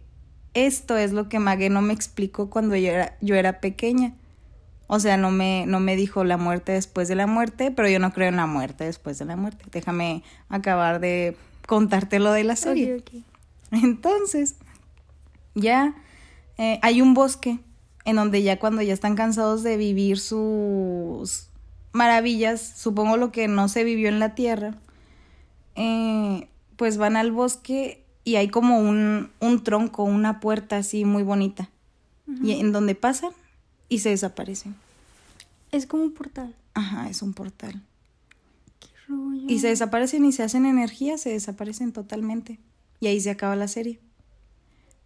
[0.53, 4.13] esto es lo que Mague no me explicó cuando yo era, yo era pequeña.
[4.87, 7.99] O sea, no me, no me dijo la muerte después de la muerte, pero yo
[7.99, 9.65] no creo en la muerte después de la muerte.
[9.71, 11.35] Déjame acabar de
[11.69, 13.03] contarte lo de la serie.
[13.69, 14.55] Entonces,
[15.53, 15.95] ya
[16.57, 17.59] eh, hay un bosque
[18.05, 21.49] en donde ya cuando ya están cansados de vivir sus
[21.91, 24.77] maravillas, supongo lo que no se vivió en la tierra,
[25.75, 31.21] eh, pues van al bosque y hay como un, un tronco, una puerta así muy
[31.21, 31.69] bonita,
[32.43, 33.31] y en donde pasan
[33.89, 34.75] y se desaparecen.
[35.71, 36.55] Es como un portal.
[36.73, 37.83] Ajá, es un portal.
[39.09, 39.45] Rollo.
[39.47, 42.59] Y se desaparecen y se hacen energía, se desaparecen totalmente.
[42.99, 43.99] Y ahí se acaba la serie.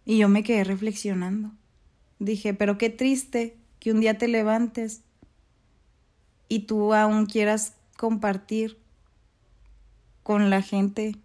[0.04, 1.52] Y yo me quedé reflexionando.
[2.18, 5.02] Dije, pero qué triste que un día te levantes
[6.48, 8.78] y tú aún quieras compartir
[10.22, 11.16] con la gente.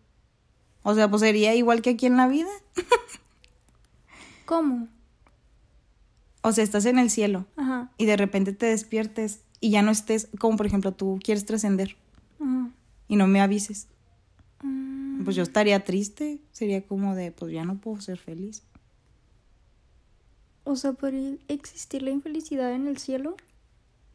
[0.83, 2.49] O sea, pues sería igual que aquí en la vida.
[4.45, 4.87] ¿Cómo?
[6.41, 7.91] O sea, estás en el cielo Ajá.
[7.97, 11.97] y de repente te despiertes y ya no estés, como por ejemplo tú quieres trascender
[13.07, 13.87] Y no me avises.
[14.61, 18.63] Mm, Pues yo estaría triste, sería como de, pues ya no puedo ser feliz.
[20.63, 23.35] O sea, ¿podría existir la infelicidad en el cielo?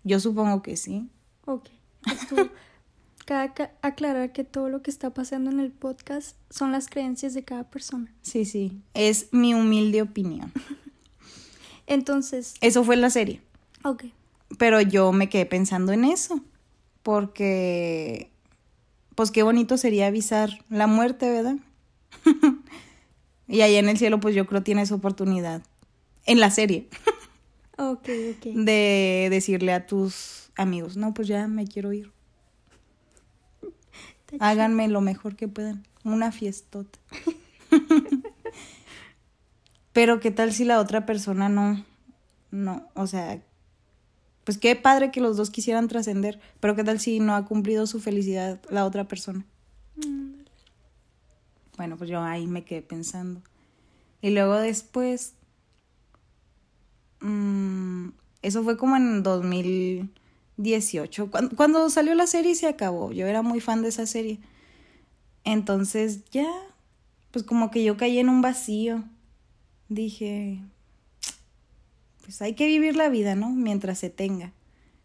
[0.05, 1.09] Yo supongo que sí.
[1.47, 1.69] Ok.
[2.07, 2.37] Esto,
[3.27, 7.35] cada ca- aclarar que todo lo que está pasando en el podcast son las creencias
[7.35, 8.13] de cada persona.
[8.23, 8.81] Sí, sí.
[8.95, 10.53] Es mi humilde opinión.
[11.87, 13.43] Entonces, Eso fue la serie.
[13.83, 14.05] ok.
[14.59, 16.41] Pero yo me quedé pensando en eso.
[17.05, 18.31] Porque,
[19.15, 21.57] pues qué bonito sería avisar la muerte, ¿verdad?
[23.47, 25.61] Y ahí en el cielo, pues yo creo tienes oportunidad,
[26.25, 26.89] en la serie,
[27.77, 28.55] Ok, ok.
[28.55, 32.11] de decirle a tus amigos, no, pues ya me quiero ir.
[34.41, 35.85] Háganme lo mejor que puedan.
[36.05, 36.99] Una fiestota.
[39.93, 41.85] Pero qué tal si la otra persona no,
[42.51, 43.43] no, o sea,
[44.45, 47.87] pues qué padre que los dos quisieran trascender, pero qué tal si no ha cumplido
[47.87, 49.45] su felicidad la otra persona.
[49.97, 50.35] Mm,
[51.77, 53.41] Bueno, pues yo ahí me quedé pensando.
[54.23, 55.35] Y luego después,
[57.21, 58.09] mm,
[58.43, 63.13] eso fue como en 2018, cuando, cuando salió la serie y se acabó.
[63.13, 64.39] Yo era muy fan de esa serie.
[65.45, 66.49] Entonces ya,
[67.31, 69.05] pues como que yo caí en un vacío.
[69.89, 70.61] Dije,
[72.25, 73.51] pues hay que vivir la vida, ¿no?
[73.51, 74.53] Mientras se tenga.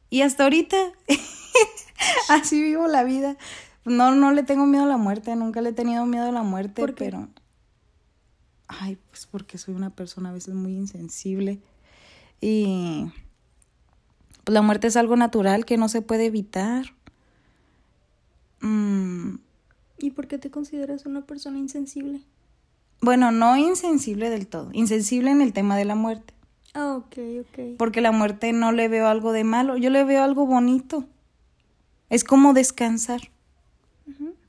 [0.09, 0.77] Y hasta ahorita,
[2.29, 3.37] así vivo la vida.
[3.85, 6.43] No, no le tengo miedo a la muerte, nunca le he tenido miedo a la
[6.43, 7.05] muerte, ¿Por qué?
[7.05, 7.29] pero...
[8.67, 11.59] Ay, pues porque soy una persona a veces muy insensible.
[12.39, 13.11] Y
[14.43, 16.93] pues la muerte es algo natural que no se puede evitar.
[18.61, 19.37] Mm,
[19.97, 22.21] ¿Y por qué te consideras una persona insensible?
[23.01, 26.33] bueno, no insensible del todo, insensible en el tema de la muerte.
[26.73, 27.77] Ah, ok, ok.
[27.77, 31.05] Porque la muerte no le veo algo de malo, yo le veo algo bonito.
[32.09, 33.21] Es como descansar.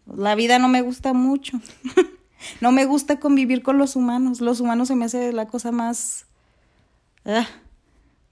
[0.07, 1.61] La vida no me gusta mucho.
[2.61, 4.41] no me gusta convivir con los humanos.
[4.41, 6.27] Los humanos se me hace la cosa más...
[7.25, 7.47] Ah,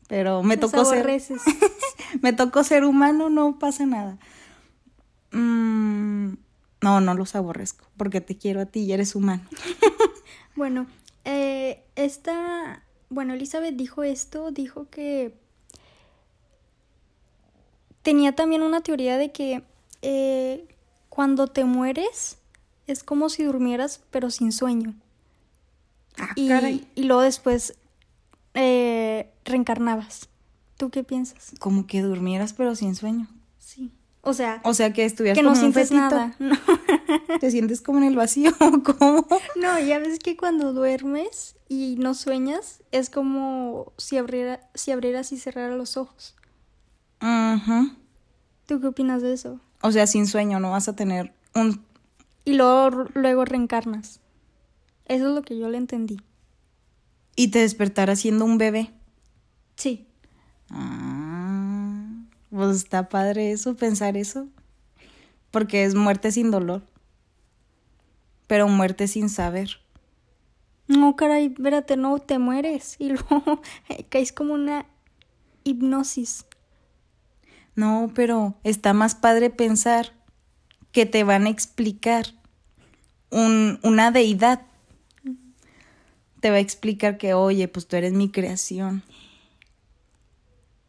[0.09, 1.01] pero me Los tocó ser...
[1.01, 1.43] aborreces.
[2.23, 4.19] me tocó ser humano, no pasa nada.
[5.31, 6.33] Mm,
[6.81, 9.43] no, no los aborrezco, porque te quiero a ti y eres humano.
[10.57, 10.89] Bueno,
[11.25, 15.35] eh, esta, bueno, Elizabeth dijo esto, dijo que
[18.03, 19.63] tenía también una teoría de que
[20.03, 20.67] eh,
[21.09, 22.39] cuando te mueres
[22.87, 24.95] es como si durmieras pero sin sueño.
[26.19, 26.87] Ah, Y, caray.
[26.95, 27.75] y luego después
[28.55, 30.29] eh, reencarnabas.
[30.77, 31.53] ¿Tú qué piensas?
[31.59, 33.29] Como que durmieras pero sin sueño.
[34.29, 36.11] O sea, O sea que estuvieras que no como un sientes fetito.
[36.11, 36.35] nada.
[36.39, 36.57] No.
[37.41, 38.53] Te sientes como en el vacío,
[38.99, 39.27] ¿cómo?
[39.57, 45.33] No, ya ves que cuando duermes y no sueñas es como si, abriera, si abrieras
[45.33, 46.37] y cerraras los ojos.
[47.23, 47.91] Ujú.
[48.67, 49.61] ¿Tú qué opinas de eso?
[49.81, 51.83] O sea, sin sueño no vas a tener un...
[52.45, 54.21] Y luego, luego reencarnas.
[55.07, 56.21] Eso es lo que yo le entendí.
[57.37, 58.91] Y te despertarás siendo un bebé.
[59.77, 60.07] Sí.
[60.71, 61.28] Ah,
[62.51, 64.49] pues está padre eso, pensar eso.
[65.51, 66.83] Porque es muerte sin dolor.
[68.47, 69.81] Pero muerte sin saber.
[70.87, 72.97] No, caray, espérate, no te mueres.
[72.99, 73.61] Y luego
[74.09, 74.87] caes como una
[75.65, 76.47] hipnosis.
[77.75, 80.13] No, pero está más padre pensar
[80.91, 82.27] que te van a explicar
[83.31, 84.63] un, una deidad.
[86.41, 89.03] Te va a explicar que, oye, pues tú eres mi creación.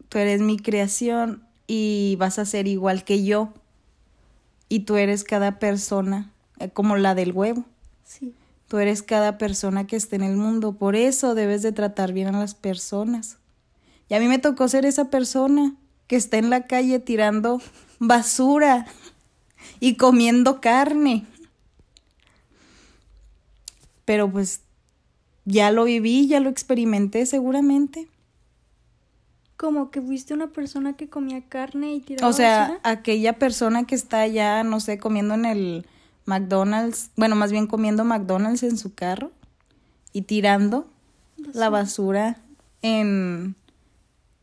[0.08, 3.54] Tú eres mi creación y vas a ser igual que yo.
[4.70, 7.64] Y tú eres cada persona, eh, como la del huevo.
[8.04, 8.34] Sí.
[8.68, 10.74] Tú eres cada persona que esté en el mundo.
[10.74, 13.38] Por eso debes de tratar bien a las personas.
[14.10, 15.76] Y a mí me tocó ser esa persona
[16.08, 17.62] que está en la calle tirando
[18.00, 18.88] basura
[19.80, 21.28] y comiendo carne.
[24.06, 24.62] Pero pues
[25.46, 28.08] ya lo viví, ya lo experimenté seguramente.
[29.60, 32.80] Como que fuiste una persona que comía carne y tiraba O sea, basura.
[32.84, 35.86] aquella persona que está ya, no sé, comiendo en el
[36.24, 39.32] McDonald's, bueno, más bien comiendo McDonald's en su carro
[40.14, 40.88] y tirando
[41.54, 42.38] la basura
[42.82, 43.58] en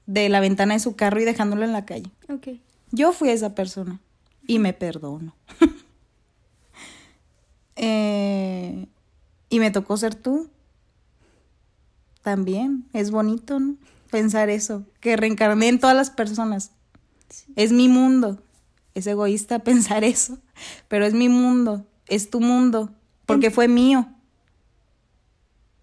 [0.04, 2.10] de la ventana de su carro y dejándolo en la calle.
[2.28, 2.48] Ok.
[2.92, 3.98] Yo fui esa persona
[4.46, 5.34] y me perdono.
[7.78, 8.86] Eh,
[9.50, 10.48] y me tocó ser tú.
[12.22, 13.76] También es bonito, ¿no?
[14.10, 16.72] Pensar eso, que reencarné en todas las personas.
[17.56, 18.42] Es mi mundo.
[18.94, 20.38] Es egoísta pensar eso,
[20.88, 22.90] pero es mi mundo, es tu mundo,
[23.26, 24.08] porque fue mío.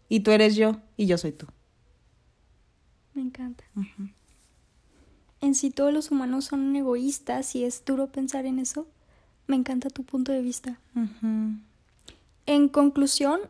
[0.10, 1.46] Y tú eres yo y yo soy tú.
[3.14, 3.64] Me encanta.
[5.42, 8.88] En sí todos los humanos son egoístas y es duro pensar en eso.
[9.46, 10.80] Me encanta tu punto de vista.
[12.46, 13.42] En conclusión,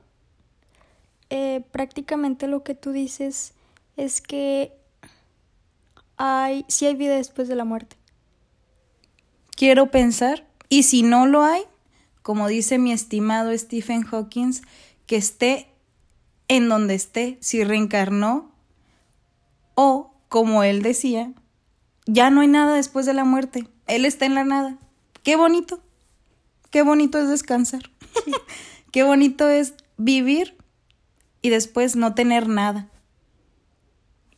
[1.29, 3.53] eh, prácticamente lo que tú dices
[3.97, 4.73] es que
[6.17, 7.97] hay, sí hay vida después de la muerte.
[9.56, 11.63] quiero pensar, y si no lo hay,
[12.21, 14.53] como dice mi estimado Stephen Hawking,
[15.06, 15.69] que esté
[16.47, 18.51] en donde esté, si reencarnó,
[19.75, 21.32] o como él decía,
[22.06, 24.77] ya no hay nada después de la muerte, él está en la nada.
[25.23, 25.82] Qué bonito,
[26.69, 27.91] qué bonito es descansar,
[28.91, 30.58] qué bonito es vivir
[31.41, 32.89] y después no tener nada.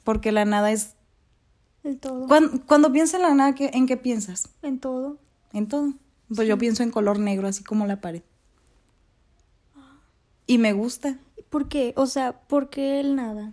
[0.06, 0.96] Porque la nada es...
[1.84, 2.28] El todo.
[2.28, 4.48] Cuando, cuando piensas en la nada, ¿qué- ¿en qué piensas?
[4.62, 5.18] En todo.
[5.52, 5.94] En todo.
[6.34, 8.24] Pues yo pienso en color negro, así como la pared.
[10.48, 11.20] Y me gusta.
[11.50, 11.94] ¿Por qué?
[11.98, 13.52] O sea, ¿por qué el nada?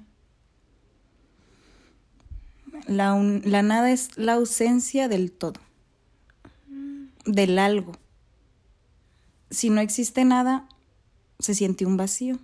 [2.86, 5.60] La, un- la nada es la ausencia del todo.
[7.26, 7.92] Del algo.
[9.50, 10.68] Si no existe nada,
[11.38, 12.38] se siente un vacío.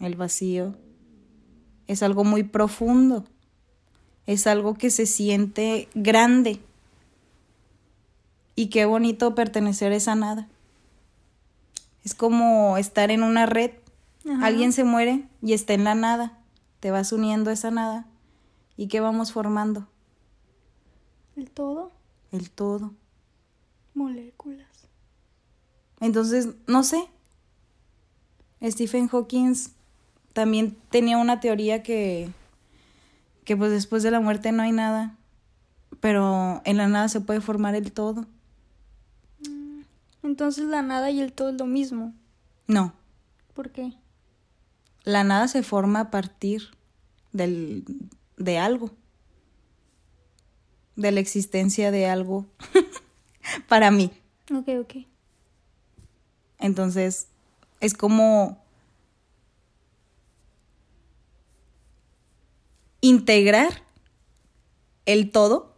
[0.00, 0.76] El vacío
[1.86, 3.24] es algo muy profundo.
[4.26, 6.60] Es algo que se siente grande.
[8.54, 10.48] Y qué bonito pertenecer a esa nada.
[12.04, 13.72] Es como estar en una red.
[14.28, 14.46] Ajá.
[14.46, 16.38] Alguien se muere y está en la nada.
[16.80, 18.06] Te vas uniendo a esa nada.
[18.76, 19.88] ¿Y qué vamos formando?
[21.36, 21.92] El todo.
[22.30, 22.92] El todo.
[23.94, 24.68] Moléculas.
[26.00, 27.08] Entonces, no sé.
[28.62, 29.54] Stephen Hawking
[30.32, 32.30] también tenía una teoría que,
[33.44, 35.16] que pues después de la muerte no hay nada,
[36.00, 38.26] pero en la nada se puede formar el todo.
[40.22, 42.14] Entonces la nada y el todo es lo mismo.
[42.66, 42.94] No,
[43.54, 43.92] ¿Por qué?
[45.04, 46.62] la nada se forma a partir
[47.32, 47.84] del,
[48.36, 48.90] de algo,
[50.96, 52.46] de la existencia de algo
[53.68, 54.12] para mí.
[54.54, 54.94] Ok, ok.
[56.58, 57.26] Entonces,
[57.80, 58.61] es como
[63.02, 63.82] integrar
[65.04, 65.76] el todo.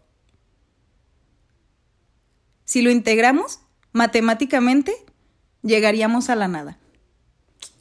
[2.64, 3.58] Si lo integramos,
[3.92, 4.94] matemáticamente
[5.62, 6.78] llegaríamos a la nada.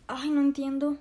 [0.07, 0.97] Ay, no entiendo.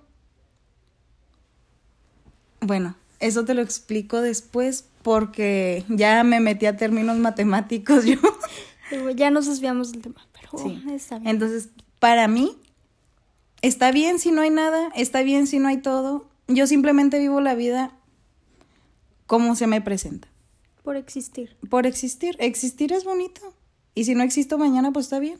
[2.61, 8.17] Bueno, eso te lo explico después porque ya me metí a términos matemáticos yo.
[9.17, 10.83] Ya nos desviamos del tema, pero Sí.
[10.91, 11.29] está bien.
[11.31, 12.57] Entonces, para mí,
[13.63, 16.27] está bien si no hay nada, está bien si no hay todo.
[16.47, 17.93] Yo simplemente vivo la vida
[19.27, 20.29] como se me presenta.
[20.83, 21.57] Por existir.
[21.71, 22.37] Por existir.
[22.39, 23.55] Existir es bonito.
[23.95, 25.39] Y si no existo mañana, pues está bien.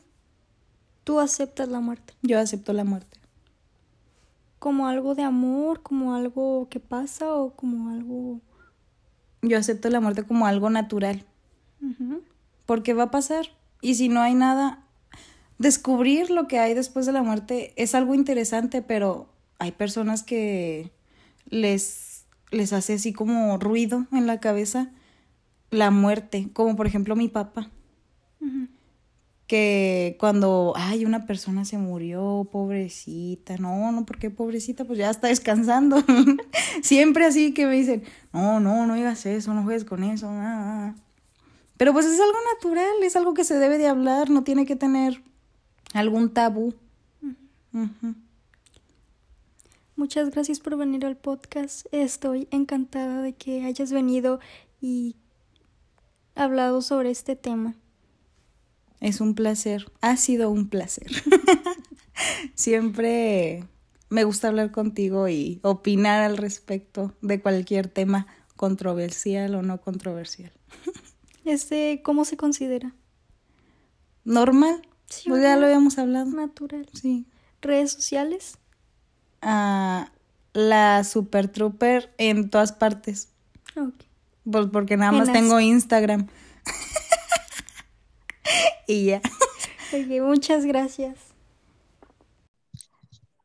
[1.03, 2.13] Tú aceptas la muerte.
[2.21, 3.19] Yo acepto la muerte.
[4.59, 8.39] Como algo de amor, como algo que pasa o como algo...
[9.41, 11.25] Yo acepto la muerte como algo natural.
[11.81, 12.21] Ujú.
[12.65, 13.47] Porque va a pasar.
[13.81, 14.83] Y si no hay nada,
[15.57, 19.27] descubrir lo que hay después de la muerte es algo interesante, pero
[19.59, 20.91] hay personas que
[21.49, 22.12] les,
[22.53, 24.91] les hace así como ruido en la cabeza
[25.71, 27.69] la muerte, como por ejemplo mi papá,
[29.47, 34.85] que cuando, ay, una persona se murió, pobrecita, no, no, ¿por qué pobrecita?
[34.85, 36.03] Pues ya está descansando.
[36.81, 40.27] Siempre así que me dicen, no, no, no digas eso, no juegues con eso.
[40.29, 40.95] ah, ah".
[41.77, 44.75] Pero pues es algo natural, es algo que se debe de hablar, no tiene que
[44.75, 45.21] tener
[45.93, 46.73] algún tabú.
[49.95, 51.85] Muchas gracias por venir al podcast.
[51.91, 54.39] Estoy encantada de que hayas venido
[54.81, 55.15] y
[56.35, 57.75] hablado sobre este tema.
[58.99, 61.11] Es un placer, ha sido un placer.
[62.55, 63.67] Siempre
[64.09, 70.51] me gusta hablar contigo y opinar al respecto de cualquier tema controversial o no controversial.
[71.45, 72.95] Este, ¿cómo se considera?
[74.23, 74.81] Normal,
[75.13, 76.29] Sí, pues ya lo habíamos hablado.
[76.31, 76.87] Natural.
[76.93, 77.25] Sí.
[77.61, 78.57] Redes sociales.
[79.45, 80.09] Ah,
[80.53, 83.29] la Super Trooper en todas partes.
[83.75, 84.05] Ok.
[84.49, 86.27] Pues porque nada más tengo Instagram.
[88.87, 89.21] y ya.
[89.93, 91.19] Ok, muchas gracias.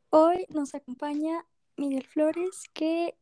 [0.09, 1.45] Hoy nos acompaña
[1.77, 3.19] Miguel Flores, que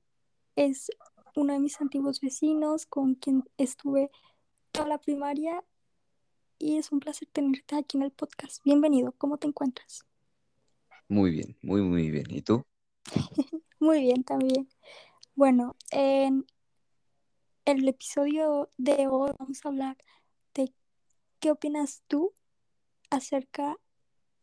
[0.55, 0.93] es
[1.35, 4.13] uno de mis antiguos vecinos con quien estuve
[4.71, 5.65] toda la primaria
[6.61, 8.63] y es un placer tenerte aquí en el podcast.
[8.65, 10.07] Bienvenido, ¿cómo te encuentras?
[11.09, 12.27] Muy bien, muy, muy bien.
[12.31, 12.65] ¿Y tú?
[13.79, 14.69] Muy bien también.
[15.35, 16.47] Bueno, en
[17.67, 19.97] el episodio de hoy vamos a hablar
[20.55, 20.73] de
[21.41, 22.33] qué opinas tú
[23.11, 23.77] acerca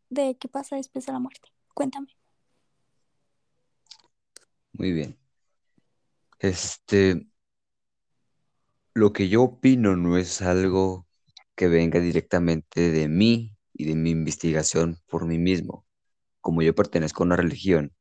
[0.10, 1.50] de qué pasa después de la muerte.
[1.74, 2.16] Cuéntame.
[4.74, 5.18] Muy bien.
[6.40, 7.28] Este,
[8.94, 11.08] lo que yo opino no es algo
[11.56, 15.83] que venga directamente de mí y de mi investigación por mí mismo.
[16.44, 17.96] Como yo pertenezco a una religión,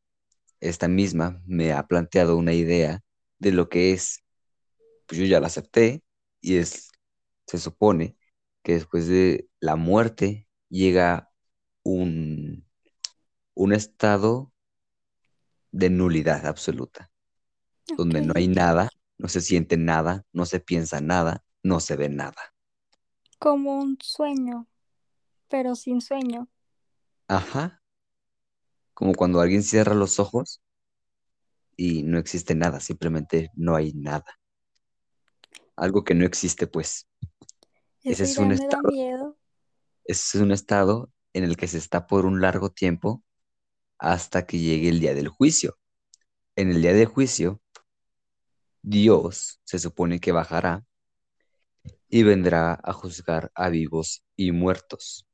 [0.60, 3.00] esta misma me ha planteado una idea
[3.38, 4.24] de lo que es.
[5.06, 6.02] Pues yo ya la acepté
[6.40, 6.90] y es,
[7.46, 8.16] se supone
[8.64, 11.30] que después de la muerte llega
[11.84, 12.66] un,
[13.54, 14.52] un estado
[15.72, 17.10] de nulidad absoluta,
[17.96, 18.88] donde no hay nada,
[19.18, 22.54] no se siente nada, no se piensa nada, no se ve nada.
[23.38, 24.66] Como un sueño,
[25.48, 26.48] pero sin sueño.
[27.28, 27.81] Ajá.
[29.02, 30.62] Como cuando alguien cierra los ojos
[31.76, 34.38] y no existe nada, simplemente no hay nada.
[35.74, 37.08] Algo que no existe, pues.
[38.04, 39.36] Ese es un estado, miedo.
[40.04, 43.24] ese es un estado en el que se está por un largo tiempo
[43.98, 45.76] hasta que llegue el día del juicio.
[46.54, 47.60] En el día del juicio,
[48.82, 50.86] Dios se supone que bajará
[52.08, 55.26] y vendrá a juzgar a vivos y muertos.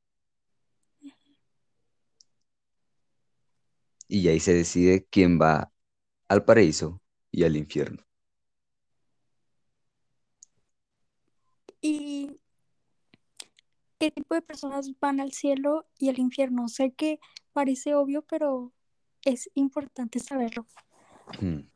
[4.09, 5.71] Y ahí se decide quién va
[6.27, 7.01] al paraíso
[7.31, 8.03] y al infierno.
[11.79, 12.41] ¿Y
[13.99, 16.67] qué tipo de personas van al cielo y al infierno?
[16.67, 17.19] Sé que
[17.53, 18.73] parece obvio, pero
[19.23, 20.65] es importante saberlo.
[21.39, 21.69] Hmm.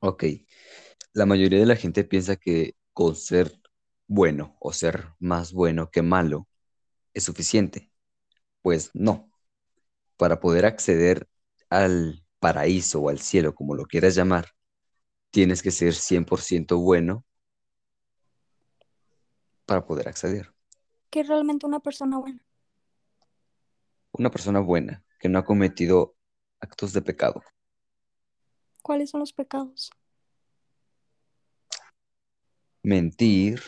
[0.00, 0.24] Ok,
[1.14, 3.58] la mayoría de la gente piensa que con ser
[4.06, 6.46] bueno o ser más bueno que malo
[7.14, 7.90] es suficiente.
[8.60, 9.30] Pues no.
[10.16, 11.28] Para poder acceder
[11.74, 14.46] al paraíso o al cielo, como lo quieras llamar,
[15.30, 17.24] tienes que ser 100% bueno
[19.66, 20.54] para poder acceder.
[21.10, 22.40] ¿Qué es realmente una persona buena?
[24.12, 26.14] Una persona buena que no ha cometido
[26.60, 27.42] actos de pecado.
[28.82, 29.90] ¿Cuáles son los pecados?
[32.82, 33.60] Mentir,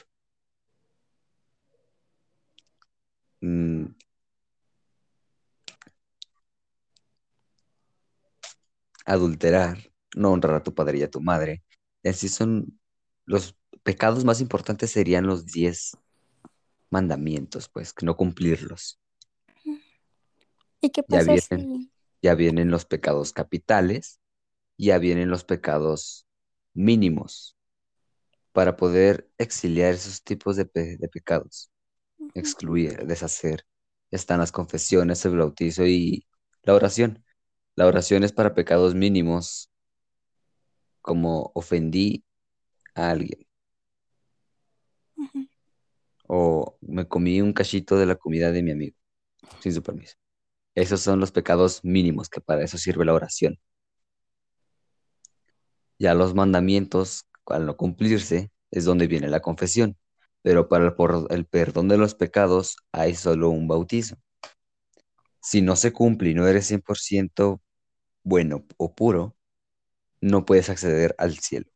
[9.06, 9.78] adulterar,
[10.16, 11.64] no honrar a tu padre y a tu madre.
[12.04, 12.80] Así son
[13.26, 15.92] los pecados más importantes serían los 10
[16.90, 19.00] mandamientos, pues, que no cumplirlos.
[20.80, 21.90] ¿Y qué Ya pasa vienen, si
[22.22, 24.20] ya vienen los pecados capitales,
[24.78, 26.26] ya vienen los pecados
[26.74, 27.56] mínimos
[28.52, 31.70] para poder exiliar esos tipos de, pe- de pecados,
[32.34, 33.64] excluir, deshacer.
[34.12, 36.26] Están las confesiones, el bautizo y
[36.64, 37.24] la oración.
[37.76, 39.70] La oración es para pecados mínimos,
[41.00, 42.24] como ofendí
[42.94, 43.46] a alguien
[46.28, 48.96] o me comí un cachito de la comida de mi amigo
[49.60, 50.16] sin su permiso?
[50.76, 53.58] Esos son los pecados mínimos, que para eso sirve la oración.
[55.98, 59.96] Ya los mandamientos, al no cumplirse, es donde viene la confesión.
[60.42, 64.16] Pero para el, por- el perdón de los pecados hay solo un bautizo.
[65.40, 67.62] Si no se cumple y no eres 100%
[68.26, 69.36] bueno o puro,
[70.22, 71.68] no puedes acceder al cielo.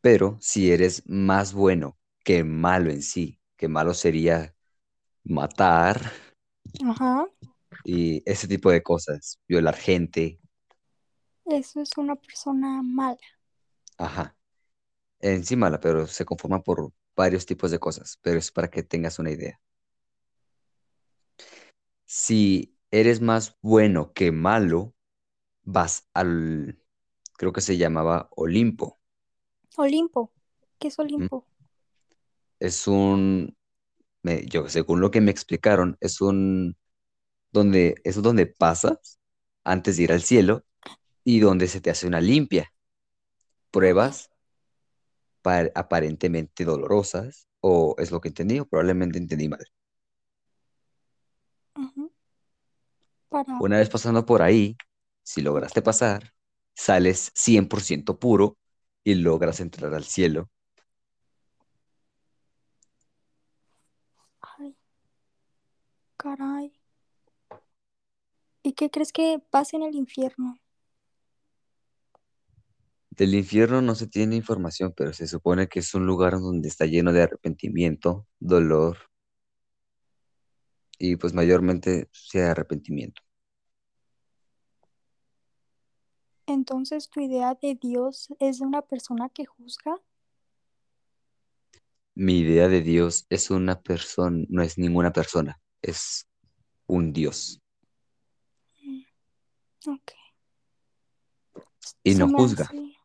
[0.00, 4.54] Pero si eres más bueno que malo en sí, que malo sería
[5.24, 6.00] matar
[6.88, 7.26] Ajá,
[7.84, 10.38] y ese tipo de cosas, violar gente,
[11.46, 13.16] eso es una persona mala.
[13.98, 14.36] ajá,
[15.20, 18.82] en sí mala, pero se conforma por varios tipos de cosas, pero es para que
[18.84, 19.60] tengas una idea.
[22.06, 24.94] Si eres más bueno que malo,
[25.64, 26.78] vas al,
[27.38, 29.00] creo que se llamaba Olimpo.
[29.78, 30.32] Olimpo.
[30.78, 30.98] ¿Qué es.
[30.98, 31.46] Olimpo?
[32.58, 33.56] Es un,
[34.22, 36.76] me- yo según lo que me explicaron, es un,
[37.52, 39.20] donde, es donde pasas
[39.64, 40.64] antes de ir al cielo
[41.24, 42.72] y donde se te hace una limpia.
[43.70, 44.28] Pruebas
[45.42, 49.64] pa- aparentemente dolorosas, o es lo que entendí, o probablemente entendí mal.
[53.36, 54.78] Para, Una vez pasando por ahí,
[55.22, 56.32] si lograste pasar,
[56.74, 58.56] sales 100% puro
[59.04, 60.48] y logras entrar al cielo.
[64.40, 64.74] Ay,
[66.16, 66.72] caray.
[68.62, 70.58] ¿Y qué crees que pasa en el infierno?
[73.10, 76.86] Del infierno no se tiene información, pero se supone que es un lugar donde está
[76.86, 78.96] lleno de arrepentimiento, dolor
[80.98, 83.25] y pues mayormente sea arrepentimiento.
[86.46, 90.00] Entonces, ¿tu idea de Dios es de una persona que juzga?
[92.14, 96.26] Mi idea de Dios es una persona, no es ninguna persona, es
[96.86, 97.60] un Dios
[98.82, 99.02] Mm,
[99.90, 100.12] Ok.
[102.04, 102.64] y no juzga.
[102.66, 102.96] hace...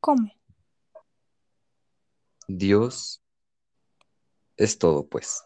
[0.00, 0.30] ¿Cómo?
[2.48, 3.22] Dios
[4.56, 5.44] es todo, pues,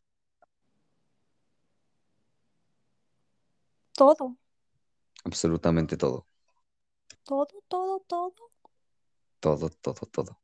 [4.01, 4.39] Todo,
[5.25, 6.27] absolutamente todo,
[7.23, 8.35] todo, todo, todo.
[9.41, 10.41] todo, todo, todo.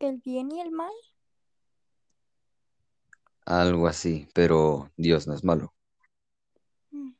[0.00, 0.90] El bien y el mal.
[3.46, 5.72] Algo así, pero Dios no es malo.
[6.92, 7.12] Mm,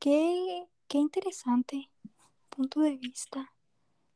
[0.00, 1.88] Qué, qué interesante
[2.48, 3.52] punto de vista.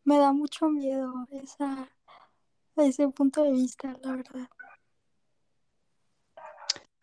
[0.02, 1.88] Me da mucho miedo esa,
[2.74, 4.48] ese punto de vista, la verdad.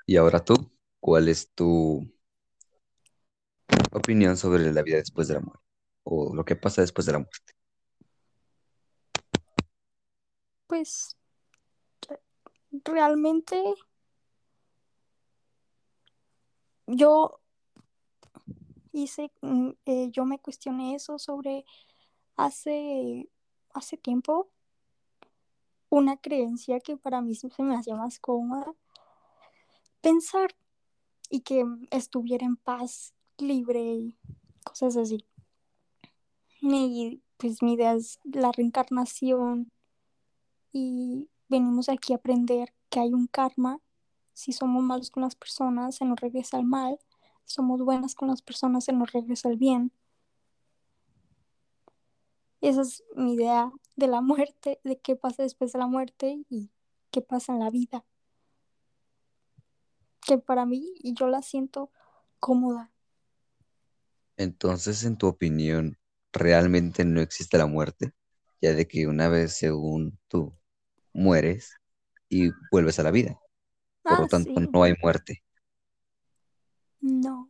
[0.06, 0.56] Y ahora tú,
[1.00, 2.06] ¿cuál es tu
[3.92, 5.64] opinión sobre la vida después de la muerte
[6.04, 7.54] o lo que pasa después de la muerte.
[10.68, 11.18] Pues
[12.86, 13.62] realmente
[16.88, 17.40] yo
[18.94, 21.66] hice, mm, eh, yo me cuestioné eso sobre
[22.36, 23.30] hace,
[23.74, 24.50] hace tiempo
[25.90, 28.74] una creencia que para mí se me hacía más cómoda
[30.02, 30.56] pensar
[31.30, 34.18] y que estuviera en paz, libre y
[34.64, 35.26] cosas así.
[36.62, 39.72] Mi, pues mi idea es la reencarnación
[40.72, 43.80] y venimos aquí a aprender que hay un karma.
[44.34, 47.00] Si somos malos con las personas, se nos regresa el mal.
[47.46, 49.92] Si somos buenas con las personas, se nos regresa el bien.
[52.62, 56.70] Esa es mi idea de la muerte, de qué pasa después de la muerte y
[57.10, 58.06] qué pasa en la vida.
[60.22, 61.92] Que para mí, y yo la siento
[62.40, 62.92] cómoda.
[64.42, 65.98] Entonces, en tu opinión,
[66.34, 68.12] ¿realmente no existe la muerte?
[68.62, 70.54] Ya de que una vez, según tú,
[71.14, 71.74] mueres
[72.30, 73.40] y vuelves a la vida.
[74.08, 74.74] Por Ah, lo tanto, sí.
[74.74, 75.44] no hay muerte.
[77.02, 77.50] No,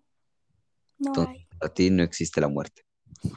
[1.00, 1.48] no Entonces, hay.
[1.60, 2.82] para ti no existe la muerte.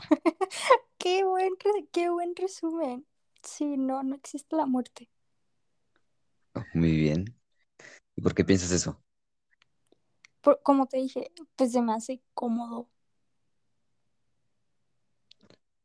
[0.99, 1.53] Qué buen,
[1.93, 3.07] qué buen resumen.
[3.43, 5.09] Sí, no, no existe la muerte.
[6.55, 7.25] Ah, Muy bien.
[8.17, 9.03] ¿Y por qué piensas eso?
[10.43, 12.89] Por- como te dije, pues se me hace cómodo.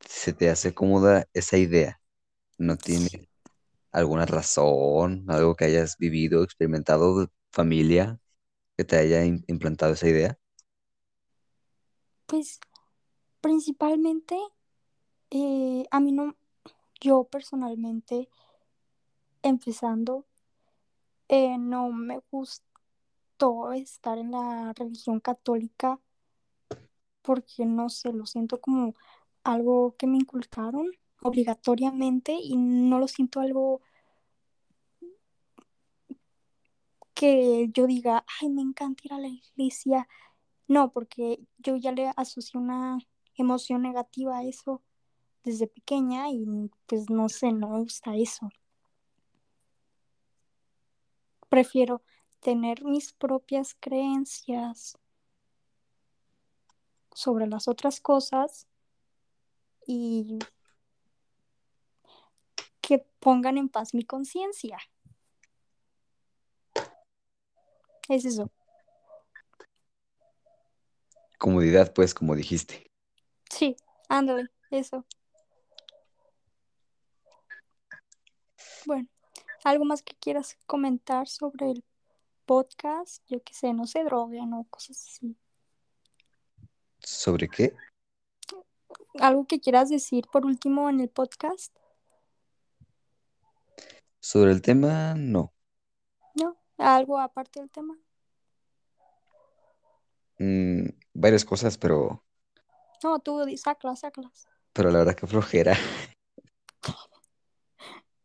[0.07, 2.01] ¿Se te hace cómoda esa idea?
[2.57, 3.29] ¿No tiene
[3.91, 8.19] alguna razón, algo que hayas vivido, experimentado, de familia,
[8.77, 10.39] que te haya im- implantado esa idea?
[12.27, 12.59] Pues
[13.41, 14.37] principalmente,
[15.31, 16.35] eh, a mí no,
[17.01, 18.29] yo personalmente,
[19.43, 20.25] empezando,
[21.29, 25.99] eh, no me gustó estar en la religión católica
[27.21, 28.93] porque no sé, lo siento como
[29.43, 33.81] algo que me inculcaron obligatoriamente y no lo siento algo
[37.13, 40.07] que yo diga, ay, me encanta ir a la iglesia.
[40.69, 42.97] No, porque yo ya le asocié una
[43.35, 44.81] emoción negativa a eso
[45.43, 46.45] desde pequeña y
[46.85, 48.49] pues no sé, no me gusta eso.
[51.49, 52.01] Prefiero
[52.39, 54.97] tener mis propias creencias
[57.13, 58.68] sobre las otras cosas
[59.91, 60.37] y
[62.79, 64.77] que pongan en paz mi conciencia.
[68.07, 68.51] Es eso.
[71.39, 72.91] Comodidad, pues, como dijiste.
[73.49, 73.75] Sí,
[74.09, 75.03] ándale, eso.
[78.85, 79.07] Bueno,
[79.63, 81.83] ¿algo más que quieras comentar sobre el
[82.45, 83.23] podcast?
[83.27, 85.35] Yo qué sé, no se droguen o cosas así.
[86.99, 87.73] ¿Sobre qué?
[89.19, 91.75] ¿Algo que quieras decir por último en el podcast?
[94.19, 95.53] Sobre el tema, no.
[96.35, 96.57] ¿No?
[96.77, 97.97] ¿Algo aparte del tema?
[100.37, 102.23] Mm, varias cosas, pero,
[103.03, 104.47] No, tú sácalas, sácalas.
[104.73, 105.75] pero la verdad que flojera.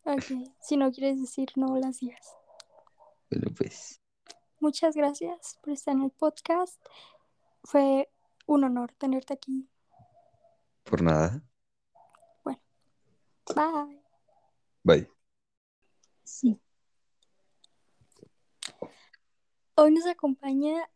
[0.06, 0.24] Ok,
[0.60, 2.36] si no quieres decir, no las digas.
[3.30, 4.00] Bueno, pues,
[4.60, 6.78] Muchas gracias por estar en el podcast.
[7.64, 8.10] Fue
[8.46, 9.68] un honor tenerte aquí.
[10.84, 11.42] Por nada.
[12.44, 12.58] Bye.
[14.82, 15.08] Bye.
[16.22, 16.58] Sí.
[19.76, 20.88] Hoy nos acompaña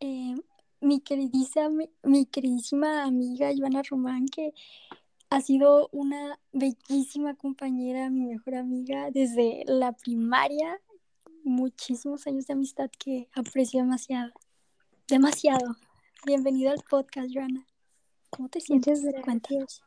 [0.00, 0.34] eh,
[0.80, 1.68] mi, queridísima,
[2.02, 4.54] mi queridísima amiga Joana Román, que
[5.28, 10.80] ha sido una bellísima compañera, mi mejor amiga desde la primaria.
[11.42, 14.32] Muchísimos años de amistad que aprecio demasiado.
[15.08, 15.76] Demasiado.
[16.24, 17.66] Bienvenida al podcast, Joana.
[18.36, 19.02] ¿Cómo te sientes?
[19.02, 19.82] Muchas Cuéntanos.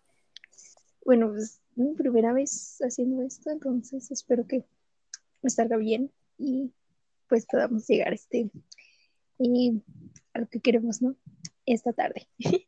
[1.05, 4.65] Bueno, pues mi primera vez haciendo esto, entonces espero que
[5.43, 6.73] me salga bien y
[7.27, 8.49] pues podamos llegar a este
[9.37, 9.83] y
[10.33, 11.15] a lo que queremos, ¿no?
[11.65, 12.27] Esta tarde.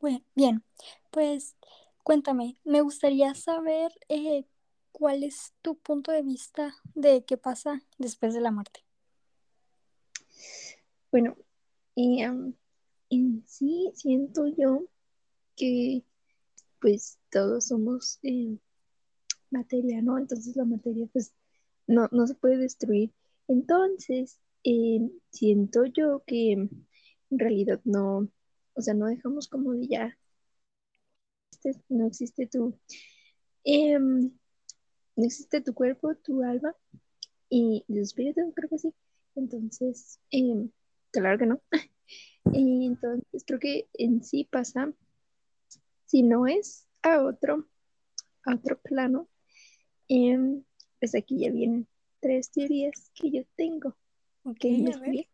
[0.00, 0.64] Bueno, bien,
[1.12, 1.54] pues
[2.02, 4.44] cuéntame, me gustaría saber eh,
[4.90, 8.84] cuál es tu punto de vista de qué pasa después de la muerte.
[11.12, 11.36] Bueno,
[11.94, 12.56] y, am,
[13.12, 14.86] en sí siento yo
[15.56, 16.04] que
[16.80, 18.58] pues todos somos eh,
[19.50, 20.18] materia, ¿no?
[20.18, 21.32] Entonces la materia pues
[21.86, 23.12] no, no se puede destruir.
[23.48, 25.00] Entonces, eh,
[25.30, 26.70] siento yo que en
[27.30, 28.28] realidad no,
[28.74, 30.18] o sea, no dejamos como de ya,
[31.88, 32.78] no existe tu,
[33.64, 34.32] em,
[35.16, 36.74] no existe tu cuerpo, tu alma
[37.50, 38.94] y tu espíritu, creo que sí.
[39.36, 40.70] Entonces, em,
[41.10, 41.60] claro que no.
[42.52, 44.92] Y entonces creo que en sí pasa,
[46.06, 47.68] si no es a otro,
[48.44, 49.28] a otro plano,
[50.08, 50.64] em,
[50.98, 51.86] pues aquí ya vienen
[52.20, 53.96] tres teorías que yo tengo.
[54.44, 55.28] Ok, que a ver.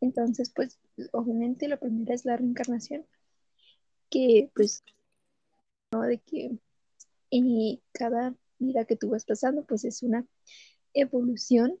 [0.00, 0.78] Entonces, pues,
[1.12, 3.06] obviamente la primera es la reencarnación,
[4.10, 4.84] que pues,
[5.92, 6.02] ¿no?
[6.02, 6.58] De que
[7.30, 10.26] eh, cada vida que tú vas pasando, pues es una
[10.94, 11.78] evolución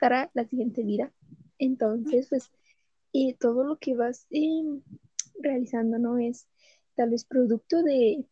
[0.00, 1.12] para la siguiente vida.
[1.58, 2.50] Entonces, pues,
[3.12, 4.64] eh, todo lo que vas eh,
[5.40, 6.18] realizando, ¿no?
[6.18, 6.46] Es
[6.94, 8.26] tal vez producto de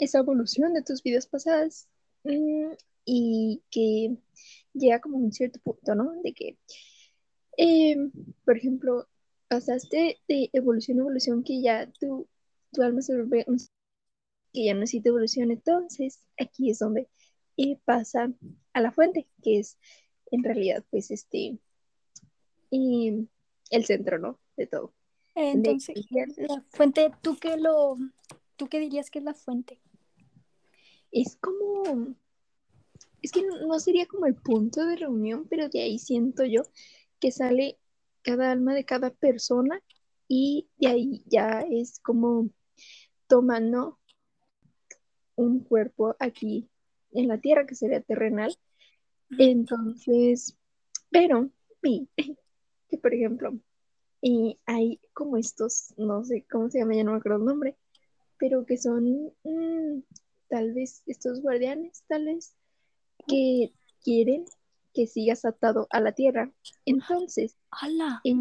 [0.00, 1.88] esa evolución de tus vidas pasadas
[2.24, 2.72] mm,
[3.04, 4.16] y que
[4.72, 6.12] llega como un cierto punto, ¿no?
[6.22, 6.58] De que,
[7.56, 7.96] eh,
[8.44, 9.08] por ejemplo,
[9.48, 12.28] pasaste de evolución a evolución que ya tu,
[12.80, 13.46] alma se vuelve
[14.52, 17.08] que ya no necesita evolución, entonces aquí es donde
[17.56, 18.32] eh, pasa
[18.72, 19.78] a la fuente, que es
[20.30, 21.58] en realidad pues este
[22.70, 23.26] eh,
[23.70, 24.38] el centro, ¿no?
[24.56, 24.92] De todo.
[25.34, 26.06] Entonces,
[26.36, 27.96] la fuente, ¿tú qué lo,
[28.56, 29.80] tú qué dirías que es la fuente?
[31.14, 32.16] es como,
[33.22, 36.62] es que no, no sería como el punto de reunión, pero de ahí siento yo
[37.20, 37.78] que sale
[38.22, 39.80] cada alma de cada persona
[40.28, 42.50] y de ahí ya es como
[43.28, 44.00] tomando
[45.36, 46.68] un cuerpo aquí
[47.12, 48.56] en la tierra que sería terrenal.
[49.38, 50.56] Entonces,
[51.10, 51.50] pero
[52.96, 53.58] que por ejemplo,
[54.22, 57.76] y hay como estos, no sé cómo se llama, ya no me acuerdo el nombre,
[58.38, 60.02] pero que son mm,
[60.48, 62.56] tal vez estos guardianes, tal vez,
[63.26, 63.72] que
[64.02, 64.44] quieren
[64.94, 66.52] que sigas atado a la tierra.
[66.86, 68.20] Entonces, ¡Hala!
[68.24, 68.34] eh,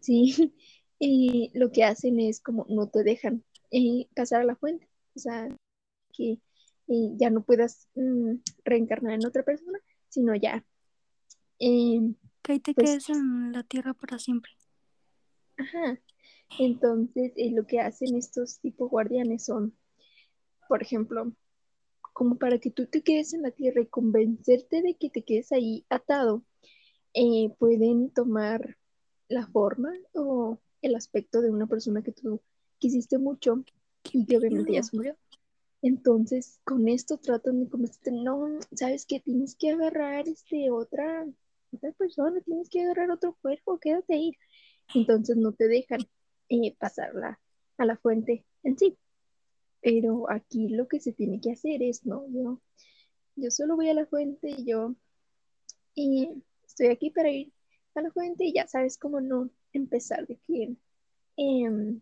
[0.00, 0.54] sí,
[1.00, 5.18] eh, lo que hacen es como no te dejan eh, pasar a la fuente, o
[5.18, 5.48] sea,
[6.12, 6.40] que
[6.88, 9.78] eh, ya no puedas mm, reencarnar en otra persona,
[10.08, 10.64] sino ya.
[11.60, 12.00] eh,
[12.42, 14.52] Que ahí te pues- quedes en la tierra para siempre.
[15.56, 16.00] Ajá.
[16.58, 19.76] Entonces, eh, lo que hacen estos tipos guardianes son,
[20.68, 21.32] por ejemplo,
[22.12, 25.52] como para que tú te quedes en la tierra y convencerte de que te quedes
[25.52, 26.44] ahí atado,
[27.14, 28.76] eh, pueden tomar
[29.28, 32.40] la forma o el aspecto de una persona que tú
[32.78, 33.64] quisiste mucho
[34.12, 35.16] y que obviamente ya se murió.
[35.82, 41.26] Entonces, con esto tratan de convencerte, no, sabes que tienes que agarrar este otra,
[41.72, 44.32] otra persona, tienes que agarrar otro cuerpo, quédate ahí.
[44.94, 46.00] Entonces no te dejan
[46.48, 47.40] eh, pasarla
[47.78, 48.98] a la fuente en sí.
[49.80, 52.60] Pero aquí lo que se tiene que hacer es, no, yo,
[53.36, 54.94] yo solo voy a la fuente y yo
[55.94, 57.52] y estoy aquí para ir
[57.94, 60.76] a la fuente y ya sabes cómo no empezar de que
[61.36, 62.00] em,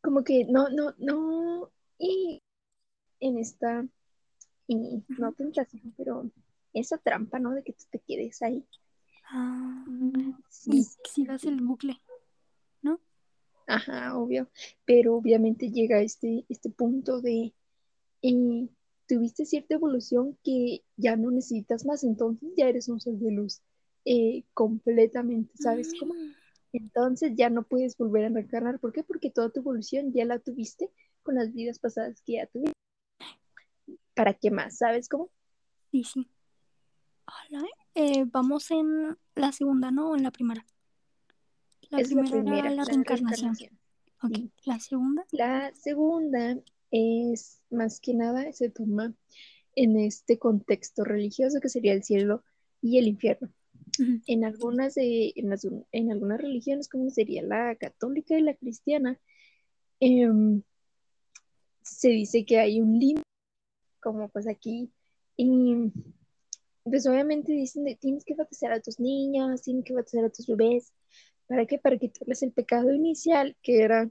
[0.00, 2.42] como que no, no, no, y
[3.20, 3.86] en esta,
[4.66, 6.30] y no tentación, pero
[6.72, 7.52] esa trampa, ¿no?
[7.52, 8.66] De que tú te quedes ahí.
[9.30, 9.84] Ah,
[10.48, 12.00] Sí, y sigas el bucle.
[13.66, 14.48] Ajá, obvio.
[14.84, 17.54] Pero obviamente llega este, este punto de
[18.22, 18.68] eh,
[19.06, 23.60] tuviste cierta evolución que ya no necesitas más, entonces ya eres un ser de luz
[24.04, 26.14] eh, completamente, ¿sabes cómo?
[26.72, 28.78] Entonces ya no puedes volver a reencarnar.
[28.78, 29.02] ¿Por qué?
[29.02, 30.90] Porque toda tu evolución ya la tuviste
[31.22, 32.74] con las vidas pasadas que ya tuviste.
[34.14, 34.78] ¿Para qué más?
[34.78, 35.30] ¿Sabes cómo?
[35.90, 36.28] Sí, sí.
[37.30, 37.64] Hala,
[37.94, 40.10] eh, vamos en la segunda, ¿no?
[40.10, 40.64] O en la primera.
[41.90, 43.54] La es la primera era primera, la reencarnación.
[43.54, 43.78] reencarnación.
[44.34, 44.52] Sí.
[44.66, 45.24] la segunda.
[45.32, 46.58] La segunda
[46.90, 49.14] es más que nada se toma
[49.74, 52.42] en este contexto religioso que sería el cielo
[52.82, 53.50] y el infierno.
[54.26, 59.18] En algunas, de, en, las- en algunas religiones, como sería la católica y la cristiana,
[60.00, 60.62] em,
[61.82, 63.22] se dice que hay un límite,
[64.00, 64.90] como pues aquí,
[65.36, 65.74] y
[66.84, 70.46] pues obviamente dicen de tienes que bautizar a tus niños, tienes que bautizar a tus
[70.46, 70.92] bebés,
[71.46, 71.78] ¿para qué?
[71.78, 74.10] Para quitarles el pecado inicial, que era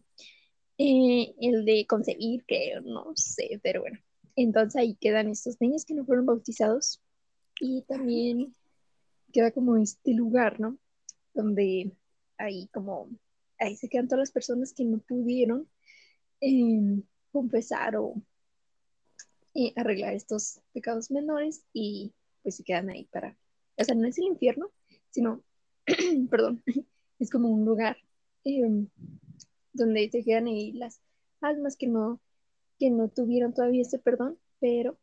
[0.77, 3.99] eh, el de concebir, creo, no sé, pero bueno.
[4.35, 7.01] Entonces ahí quedan estos niños que no fueron bautizados
[7.59, 8.55] y también
[9.33, 10.77] queda como este lugar, ¿no?
[11.33, 11.91] Donde
[12.37, 13.09] ahí como,
[13.59, 15.69] ahí se quedan todas las personas que no pudieron
[16.41, 17.01] eh,
[17.31, 18.15] confesar o
[19.53, 22.13] eh, arreglar estos pecados menores y
[22.43, 23.37] pues se quedan ahí para,
[23.77, 24.71] o sea, no es el infierno,
[25.11, 25.43] sino,
[26.29, 26.63] perdón,
[27.19, 27.97] es como un lugar
[28.45, 28.85] eh,
[29.73, 31.01] donde se quedan ahí las
[31.41, 32.19] almas que no,
[32.77, 34.97] que no tuvieron todavía ese perdón, pero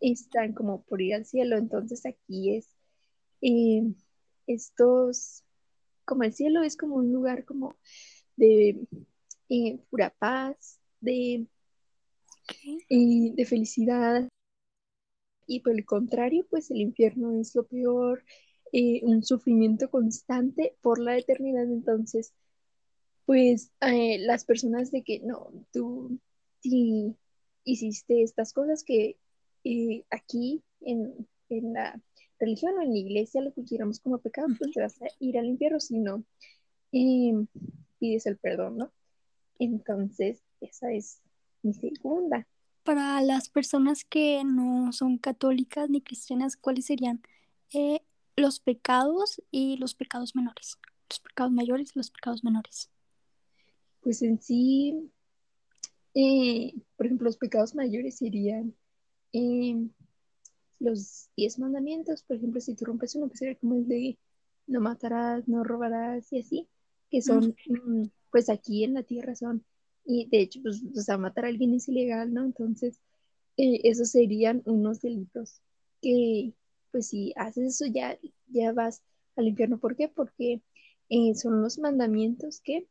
[0.00, 1.56] están como por ir al cielo.
[1.56, 2.68] Entonces aquí es
[3.40, 3.92] eh,
[4.46, 5.44] estos,
[6.04, 7.76] como el cielo es como un lugar como
[8.36, 8.86] de
[9.48, 11.46] eh, pura paz, de,
[12.88, 14.28] de felicidad.
[15.46, 18.24] Y por el contrario, pues el infierno es lo peor,
[18.72, 21.64] eh, un sufrimiento constante por la eternidad.
[21.64, 22.32] Entonces,
[23.26, 26.18] pues eh, las personas de que no, tú
[26.60, 27.16] sí
[27.64, 29.18] hiciste estas cosas que
[29.64, 32.00] eh, aquí en, en, la
[32.38, 35.46] religión o en la iglesia lo consideramos como pecado, pues te vas a ir al
[35.46, 36.24] infierno si no
[36.92, 37.46] em,
[37.98, 38.92] pides el perdón, ¿no?
[39.58, 41.20] Entonces, esa es
[41.62, 42.46] mi segunda.
[42.84, 47.22] Para las personas que no son católicas ni cristianas, ¿cuáles serían
[47.72, 48.00] eh,
[48.36, 50.78] los pecados y los pecados menores?
[51.08, 52.90] Los pecados mayores y los pecados menores.
[54.00, 55.10] Pues en sí,
[56.14, 58.74] eh, por ejemplo, los pecados mayores serían
[59.32, 59.90] em,
[60.80, 62.22] los diez mandamientos.
[62.22, 64.18] Por ejemplo, si tú rompes uno, pues sería como el de
[64.66, 66.68] no matarás, no robarás y así,
[67.10, 69.64] que son, mm, pues aquí en la tierra son,
[70.04, 72.44] y de hecho, pues, o sea, matar a alguien es ilegal, ¿no?
[72.44, 73.00] Entonces,
[73.56, 75.60] eh, esos serían unos delitos
[76.00, 76.54] que,
[76.90, 79.02] pues si haces eso ya, ya vas
[79.36, 79.78] al infierno.
[79.78, 80.08] ¿Por qué?
[80.08, 80.62] Porque
[81.08, 82.88] eh, son los mandamientos que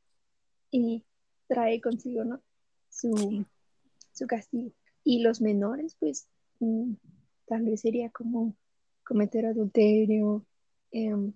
[0.72, 1.04] y
[1.48, 2.42] trae consigo, ¿no?
[2.90, 3.46] Su,
[4.14, 4.72] su castigo.
[5.04, 6.28] Y los menores, pues,
[6.60, 6.94] mm,
[7.46, 8.56] tal vez sería como
[9.04, 10.46] cometer adulterio,
[10.92, 11.34] em,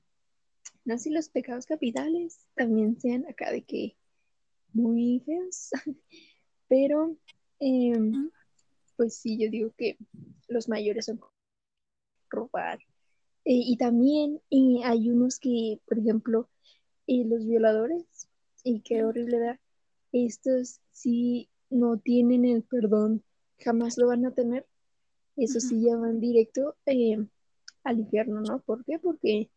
[0.86, 3.96] no sé si los pecados capitales también sean acá de que
[4.76, 5.72] muy feos,
[6.68, 7.16] pero
[7.60, 8.30] em,
[8.98, 9.98] pues sí, yo digo que
[10.48, 11.20] los mayores son
[12.30, 12.80] robar.
[13.46, 16.50] Eh, y también eh, hay unos que, por ejemplo,
[17.08, 18.28] eh, los violadores
[18.64, 19.60] y qué horrible da.
[20.12, 23.24] Estos sí no tienen el perdón,
[23.60, 24.66] jamás lo van a tener.
[25.38, 27.26] Eso sí ya van directo eh,
[27.84, 28.60] al infierno, ¿no?
[28.60, 29.00] ¿Por qué?
[29.00, 29.50] Porque,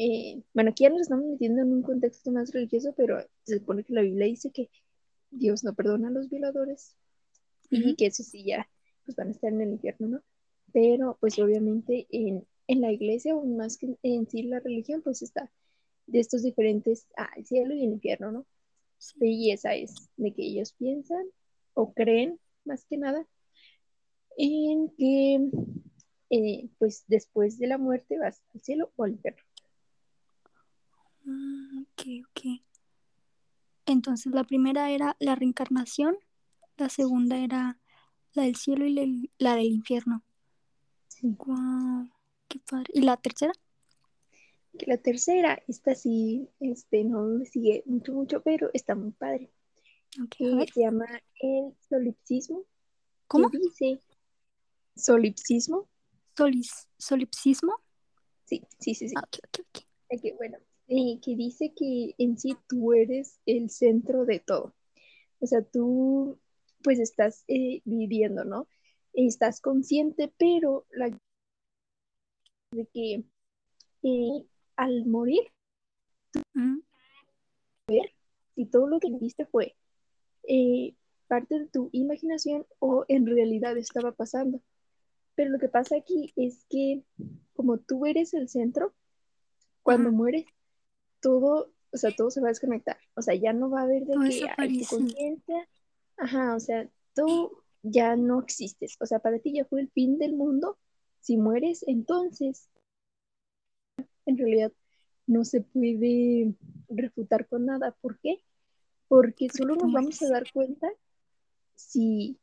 [0.00, 3.82] eh, bueno, aquí ya nos estamos metiendo en un contexto más religioso, pero se supone
[3.82, 4.70] que la Biblia dice que
[5.32, 6.94] Dios no perdona a los violadores
[7.68, 8.70] y que eso sí ya
[9.04, 10.22] pues van a estar en el infierno, ¿no?
[10.72, 15.20] Pero pues obviamente en, en la iglesia, o más que en sí la religión, pues
[15.22, 15.50] está
[16.06, 18.46] de estos diferentes al cielo y el infierno, ¿no?
[19.20, 21.26] Y esa es de que ellos piensan
[21.74, 23.26] o creen, más que nada,
[24.36, 25.50] en que
[26.30, 29.42] eh, pues después de la muerte vas al cielo o al infierno.
[31.28, 32.62] Ah, ok, ok.
[33.86, 36.16] Entonces la primera era la reencarnación,
[36.76, 37.78] la segunda era
[38.32, 40.24] la del cielo y la del infierno.
[41.08, 41.36] Sí.
[41.38, 42.08] Wow,
[42.48, 42.90] qué padre.
[42.94, 43.52] ¿Y la tercera?
[44.86, 49.50] la tercera, esta sí, este, no me sigue mucho, mucho, pero está muy padre.
[50.22, 51.06] Okay, se llama
[51.40, 52.64] el solipsismo.
[53.26, 53.50] ¿Cómo?
[53.50, 54.00] Dice
[54.96, 55.88] solipsismo.
[56.36, 57.74] Solis, ¿Solipsismo?
[58.44, 59.14] Sí, sí, sí, sí.
[59.16, 60.18] Ah, okay, okay, okay.
[60.18, 60.58] Okay, bueno,
[60.88, 64.74] eh, que dice que en sí tú eres el centro de todo.
[65.40, 66.38] O sea, tú
[66.82, 68.68] pues estás eh, viviendo, ¿no?
[69.12, 71.10] Estás consciente, pero la
[72.70, 73.24] de que
[74.02, 75.42] eh, al morir,
[77.88, 78.12] ver
[78.54, 79.76] si todo lo que viste fue
[80.46, 80.94] eh,
[81.26, 84.60] parte de tu imaginación o en realidad estaba pasando.
[85.34, 87.02] Pero lo que pasa aquí es que
[87.54, 88.94] como tú eres el centro,
[89.82, 90.44] cuando mueres,
[91.20, 92.98] todo, o sea, todo se va a desconectar.
[93.14, 95.68] O sea, ya no va a haber de que hay tu conciencia.
[96.16, 98.96] Ajá, o sea, tú ya no existes.
[99.00, 100.78] O sea, para ti ya fue el fin del mundo.
[101.20, 102.68] Si mueres, entonces
[104.26, 104.72] en realidad
[105.26, 106.54] no se puede
[106.88, 107.96] refutar con nada.
[108.00, 108.42] ¿Por qué?
[109.08, 110.88] Porque solo nos vamos a dar cuenta
[111.74, 112.38] si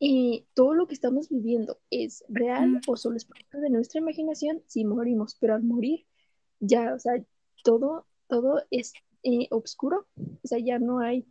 [0.00, 2.80] eh, todo lo que estamos viviendo es real Mm.
[2.86, 5.36] o solo es producto de nuestra imaginación si morimos.
[5.38, 6.06] Pero al morir,
[6.60, 7.22] ya, o sea,
[7.62, 8.92] todo, todo es
[9.22, 10.06] eh, oscuro.
[10.16, 11.26] O sea, ya no hay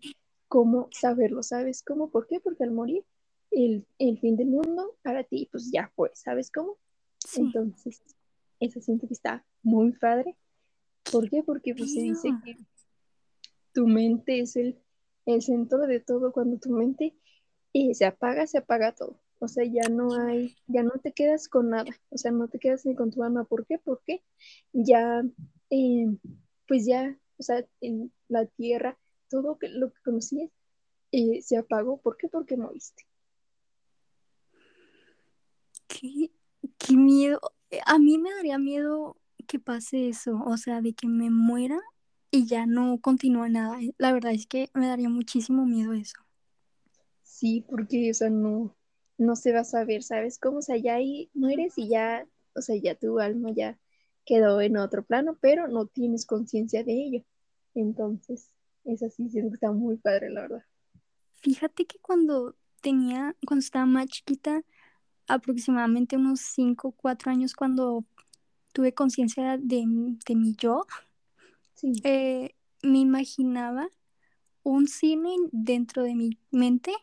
[0.48, 2.10] cómo saberlo, ¿sabes cómo?
[2.10, 2.40] ¿Por qué?
[2.40, 3.06] Porque al morir,
[3.52, 6.78] el, el fin del mundo para ti, pues ya fue, ¿sabes cómo?
[7.18, 7.42] Sí.
[7.42, 8.02] Entonces,
[8.60, 10.36] eso siento que está muy padre.
[11.12, 11.44] ¿Por qué?
[11.44, 12.58] Porque pues, se dice que
[13.74, 14.80] tu mente es el,
[15.26, 16.32] el centro de todo.
[16.32, 17.16] Cuando tu mente
[17.74, 19.20] eh, se apaga, se apaga todo.
[19.40, 21.90] O sea, ya no hay, ya no te quedas con nada.
[22.10, 23.44] O sea, no te quedas ni con tu alma.
[23.46, 23.80] ¿Por qué?
[23.80, 24.24] Porque
[24.72, 25.24] ya,
[25.72, 26.08] eh,
[26.68, 29.00] pues ya, o sea, en la tierra,
[29.30, 30.52] todo que- lo que conocías
[31.14, 32.00] eh, se apagó.
[32.02, 32.30] ¿Por qué?
[32.30, 33.06] Porque moriste.
[35.88, 36.32] Qué,
[36.78, 37.40] qué miedo.
[37.72, 39.18] Eh, A mí me daría miedo
[39.48, 41.80] que pase eso, o sea, de que me muera
[42.32, 43.82] y ya no continúa nada.
[43.82, 46.16] Eh, La verdad es que me daría muchísimo miedo eso.
[47.24, 48.76] Sí, porque, o sea, no,
[49.18, 50.40] no se va a saber, ¿sabes?
[50.40, 50.60] cómo?
[50.60, 53.80] O sea, ya ahí mueres y ya, o sea, ya tu alma ya
[54.26, 57.26] quedó en otro plano, pero no tienes conciencia de ello.
[57.76, 58.54] Entonces,
[58.86, 60.66] es así, siento que está muy padre, la verdad.
[61.42, 64.64] Fíjate que cuando tenía, cuando estaba más chiquita,
[65.28, 68.06] aproximadamente unos 5 o 4 años, cuando
[68.74, 69.86] tuve conciencia de,
[70.26, 70.86] de mi yo,
[71.74, 73.88] Sí, eh, me imaginaba
[74.64, 76.94] un cine dentro de mi mente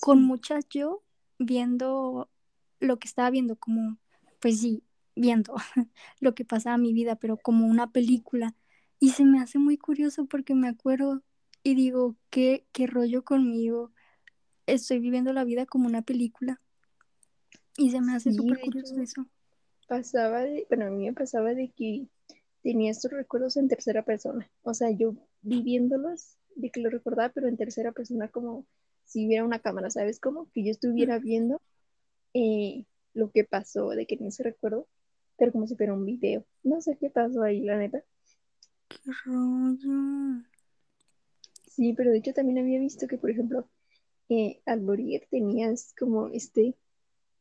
[0.00, 0.24] con sí.
[0.24, 1.02] muchas yo
[1.38, 2.28] viendo
[2.80, 3.98] lo que estaba viendo, como,
[4.40, 4.82] pues sí,
[5.16, 5.54] viendo
[6.20, 8.56] lo que pasaba en mi vida, pero como una película.
[9.00, 11.22] Y se me hace muy curioso porque me acuerdo
[11.62, 13.92] y digo, ¿qué, qué rollo conmigo?
[14.66, 16.60] Estoy viviendo la vida como una película.
[17.76, 19.26] Y se me hace Sí, súper curioso eso.
[19.86, 22.08] pasaba de, bueno, a mí me pasaba de que
[22.62, 24.50] tenía estos recuerdos en tercera persona.
[24.62, 28.66] O sea, yo viviéndolos, de que lo recordaba, pero en tercera persona como
[29.04, 30.20] si hubiera una cámara, ¿sabes?
[30.20, 31.60] Como que yo estuviera viendo
[32.34, 34.88] eh, lo que pasó, de que no se recuerdo,
[35.42, 36.44] pero como si fuera un video.
[36.62, 38.04] No sé qué pasó ahí, la neta.
[38.86, 40.40] ¿Qué rollo?
[41.66, 43.68] Sí, pero de hecho también había visto que, por ejemplo,
[44.28, 46.76] eh, al morir tenías como este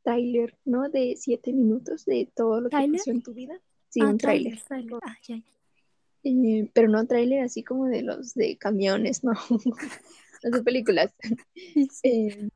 [0.01, 0.89] tráiler, ¿no?
[0.89, 3.61] De siete minutos de todo lo que pasó en tu vida.
[3.89, 4.57] Sí, Ah, un tráiler.
[4.71, 5.43] Ah, ya, ya.
[6.23, 9.33] Eh, pero no tráiler así como de los de camiones, ¿no?
[10.41, 11.13] Las de películas.
[11.53, 11.99] Sí, sí.
[12.01, 12.49] Eh,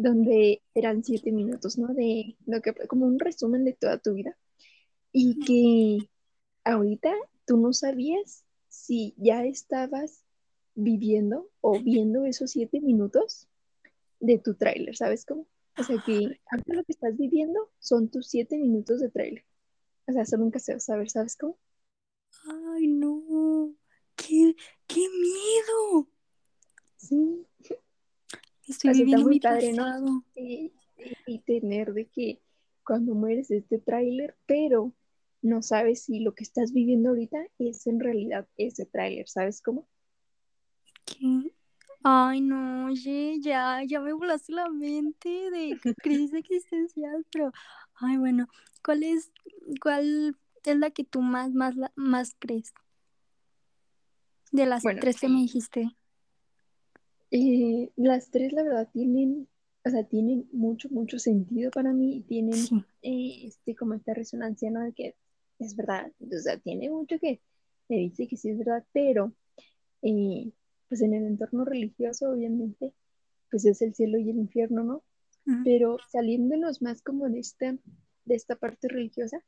[0.00, 1.88] donde eran siete minutos, ¿no?
[1.94, 4.36] De lo que como un resumen de toda tu vida.
[5.12, 6.08] Y que
[6.64, 7.12] ahorita
[7.46, 10.24] tú no sabías si ya estabas
[10.74, 13.48] viviendo o viendo esos siete minutos
[14.20, 15.46] de tu tráiler, ¿sabes cómo?
[15.76, 19.44] O sea que ahorita lo que estás viviendo son tus siete minutos de tráiler.
[20.06, 21.58] O sea, eso nunca se va a saber, ¿sabes cómo?
[22.74, 23.74] Ay, no.
[24.16, 24.54] ¡Qué,
[24.86, 26.08] qué miedo!
[26.96, 27.46] Sí,
[28.70, 30.24] Estoy está viviendo mi padre, ¿no?
[30.34, 30.72] Y,
[31.46, 32.40] tener de que
[32.84, 34.92] cuando mueres este tráiler, pero
[35.42, 39.88] no sabes si lo que estás viviendo ahorita es en realidad ese tráiler, ¿sabes cómo?
[41.04, 41.52] ¿Qué?
[42.02, 47.52] Ay, no, oye, ya, ya me volaste la mente de crisis existencial, pero,
[47.94, 48.46] ay, bueno,
[48.84, 49.32] ¿cuál es,
[49.82, 52.72] cuál es la que tú más, más, más crees?
[54.52, 55.96] De las Bueno, tres que me dijiste.
[57.30, 59.48] Eh, las tres la verdad tienen,
[59.84, 62.84] o sea, tienen mucho, mucho sentido para mí y tienen Sí.
[63.02, 64.82] eh, este, como esta resonancia, ¿no?
[64.84, 65.14] De que
[65.58, 67.40] es verdad, o sea, tiene mucho que
[67.88, 69.32] me dice que sí es verdad, pero
[70.02, 70.50] eh,
[70.88, 72.92] pues en el entorno religioso, obviamente,
[73.50, 75.02] pues es el cielo y el infierno, ¿no?
[75.46, 75.64] Ujú.
[75.64, 77.76] Pero saliéndonos más como de esta,
[78.24, 79.42] de esta parte religiosa,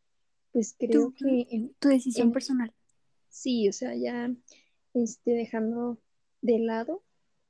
[0.52, 2.72] pues creo Tu, que en, tu decisión en- personal.
[3.28, 4.34] sí, o sea, ya
[4.94, 5.98] este, dejando
[6.42, 7.02] de lado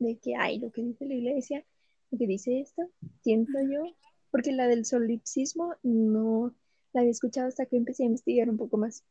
[0.03, 1.65] de que hay lo que dice la iglesia,
[2.11, 2.83] lo que dice esto,
[3.23, 3.85] siento yo,
[4.31, 6.55] porque la del solipsismo no
[6.93, 9.05] la había escuchado hasta que empecé a investigar un poco más,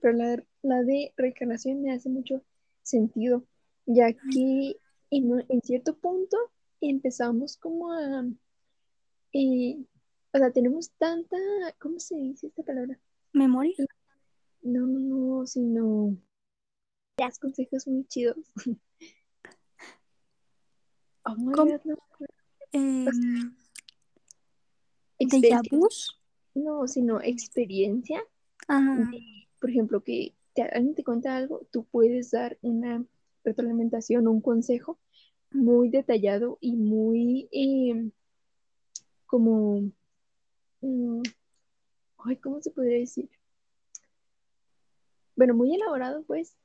[0.00, 2.42] pero la, la de reencarnación me hace mucho
[2.82, 3.44] sentido,
[3.86, 4.76] ya que
[5.10, 6.36] en cierto punto
[6.80, 8.24] empezamos como a,
[9.32, 9.78] eh,
[10.32, 11.36] o sea, tenemos tanta,
[11.78, 12.98] ¿cómo se dice esta palabra?
[13.32, 13.74] ¿Memoria?
[14.62, 16.16] No, no, no, sino
[17.16, 18.36] das consejos muy chidos.
[21.24, 21.72] Oh my ¿Cómo?
[21.72, 21.96] God, no.
[22.72, 23.04] Em,
[26.54, 28.22] no, sino experiencia
[28.68, 29.10] Ajá.
[29.10, 33.04] de, por ejemplo, que te, alguien te cuenta algo, tú puedes dar una
[33.44, 34.98] retroalimentación, un consejo
[35.50, 38.10] muy detallado y muy eh,
[39.26, 39.90] como,
[40.80, 41.22] mm,
[42.18, 43.28] ay, ¿cómo se podría decir?
[45.36, 46.56] Bueno, muy elaborado, pues,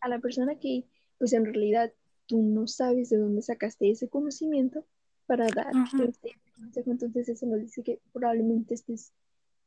[0.00, 0.84] a la persona que,
[1.18, 1.92] pues en realidad
[2.26, 4.84] tú no sabes de dónde sacaste ese conocimiento
[5.26, 6.90] para dar este consejo.
[6.90, 9.12] Entonces eso nos dice que probablemente estés,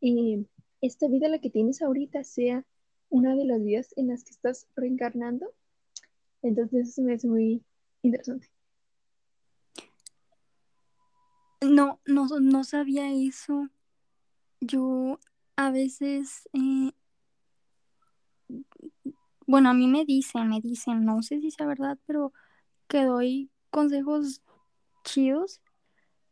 [0.01, 0.45] eh,
[0.82, 2.66] esta vida la que tienes ahorita sea
[3.10, 5.53] una de las vidas en las que estás reencarnando.
[6.41, 7.64] Entonces eso me hace muy
[8.01, 8.49] interesante.
[11.62, 13.70] No, no, no sabía eso.
[14.62, 15.20] Yo
[15.57, 16.91] a veces, eh,
[19.45, 22.32] bueno, a mí me dicen, me dicen, no sé si sea verdad, pero
[22.89, 24.41] que doy consejos
[25.05, 25.61] chidos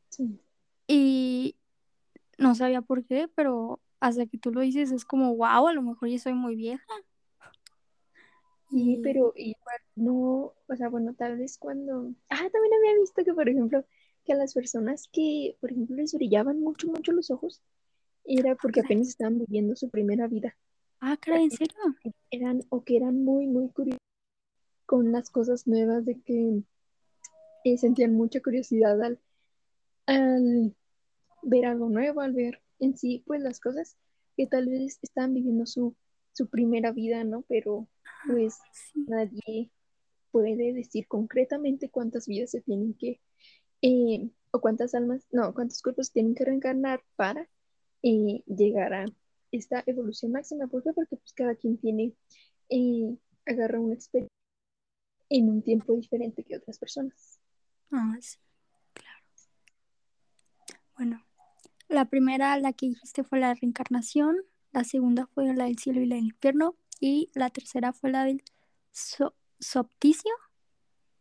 [0.10, 0.40] Sí,
[0.88, 1.56] y
[2.38, 5.82] no sabía por qué, pero hasta que tú lo dices es como, wow, a lo
[5.82, 6.86] mejor ya soy muy vieja.
[8.70, 12.14] Sí, Y pero igual no, o sea, bueno, tal vez cuando...
[12.30, 13.86] Ah, también había visto que, por ejemplo,
[14.26, 17.62] que a las personas que, por ejemplo, les brillaban mucho, mucho los ojos,
[18.26, 18.86] era porque caray.
[18.86, 20.58] apenas estaban viviendo su primera vida.
[21.00, 21.76] ah, caray, ¿en serio?
[22.32, 24.02] Eran, o que eran muy, muy curiosos
[24.88, 26.64] con las cosas nuevas, de que
[27.66, 29.20] eh, sentían mucha curiosidad al,
[30.08, 30.76] al
[31.44, 33.98] ver algo nuevo, al ver en sí, pues las cosas
[34.36, 35.96] que tal vez estaban viviendo su,
[36.34, 37.44] su primera vida, ¿no?
[37.48, 37.88] Pero
[38.28, 38.58] pues
[38.96, 39.72] nadie
[40.32, 43.20] puede decir concretamente cuántas vidas se tienen que,
[43.82, 47.50] eh, o cuántas almas, no, cuántos cuerpos se tienen que reencarnar para
[48.04, 49.06] eh, llegar a
[49.52, 50.68] esta evolución máxima.
[50.68, 50.94] ¿Por qué?
[50.94, 52.14] Porque pues cada quien tiene,
[52.70, 54.37] eh, agarra una experiencia
[55.30, 57.40] en un tiempo diferente que otras personas.
[57.92, 58.38] Ah, sí,
[58.94, 59.24] claro.
[60.96, 61.26] Bueno,
[61.88, 64.38] la primera, la que dijiste fue la reencarnación,
[64.72, 68.26] la segunda fue la del cielo y la del infierno, y la tercera fue la
[68.26, 68.44] del
[68.92, 70.32] so sopticio.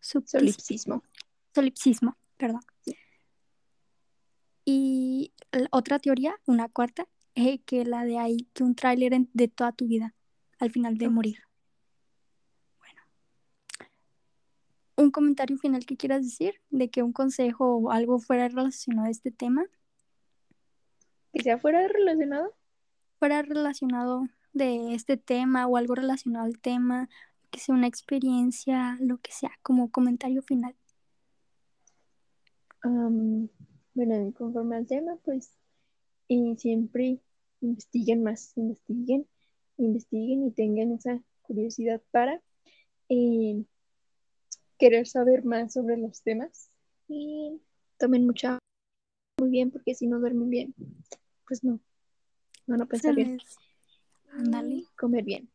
[0.01, 0.41] Subticio.
[0.41, 1.03] Solipsismo.
[1.55, 2.61] Solipsismo, perdón.
[2.85, 2.97] Sí.
[4.65, 5.33] Y
[5.71, 9.87] otra teoría, una cuarta, es que la de ahí, que un tráiler de toda tu
[9.87, 10.15] vida,
[10.59, 11.46] al final de morir.
[14.97, 16.55] ¿Un comentario final que quieras decir?
[16.71, 19.65] De que un consejo o algo fuera relacionado a este tema,
[21.33, 22.55] Que sea fuera relacionado.
[23.19, 27.09] fuera relacionado de este tema o algo relacionado al tema,
[27.51, 30.75] que sea una experiencia, lo que sea, como comentario final.
[32.83, 33.49] Am,
[33.95, 35.53] bueno, conforme al tema, pues
[36.29, 37.21] y siempre
[37.61, 39.27] investiguen más, investiguen,
[39.77, 42.43] investiguen y tengan esa curiosidad para
[43.09, 43.65] eh,
[44.79, 46.71] querer saber más sobre los temas
[47.09, 47.61] y
[47.99, 48.59] tomen mucha
[49.39, 50.75] muy bien porque si no duermen bien,
[51.47, 51.79] pues no,
[52.67, 53.39] no, no pensar bien,
[54.97, 55.51] comer bien.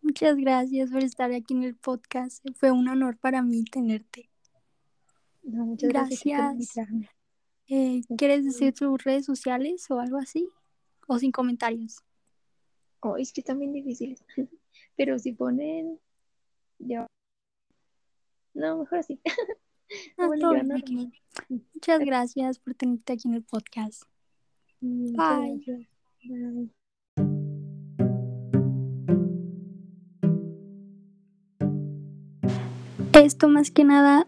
[0.00, 2.44] Muchas gracias por estar aquí en el podcast.
[2.54, 4.30] Fue un honor para mí tenerte.
[5.42, 6.78] No, muchas gracias.
[7.66, 10.48] Eh, ¿Quieres decir tus redes sociales o algo así?
[11.06, 11.98] ¿O sin comentarios?
[13.00, 14.24] Oh, es que bien difíciles,
[14.96, 16.00] pero si ponen,
[16.78, 17.06] yo,
[18.58, 19.20] no, mejor así.
[20.18, 20.90] Ah, Bueno, no, X.
[20.94, 21.10] no.
[21.74, 24.02] Muchas gracias por tenerte aquí en el podcast.
[24.82, 25.88] Mm, Bye.
[33.12, 34.26] Esto más que nada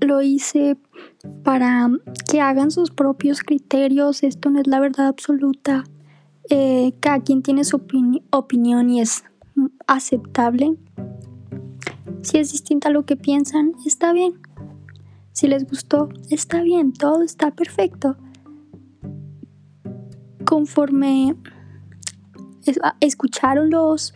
[0.00, 0.76] lo hice
[1.42, 1.88] para
[2.30, 4.22] que hagan sus propios criterios.
[4.22, 5.84] Esto no es la verdad absoluta.
[6.50, 9.24] Eh, cada quien tiene su opini- opinión y es
[9.86, 10.76] aceptable.
[12.22, 14.34] Si es distinta a lo que piensan, está bien.
[15.32, 16.92] Si les gustó, está bien.
[16.92, 18.16] Todo está perfecto.
[20.44, 21.36] Conforme
[22.64, 24.12] es- escucharon los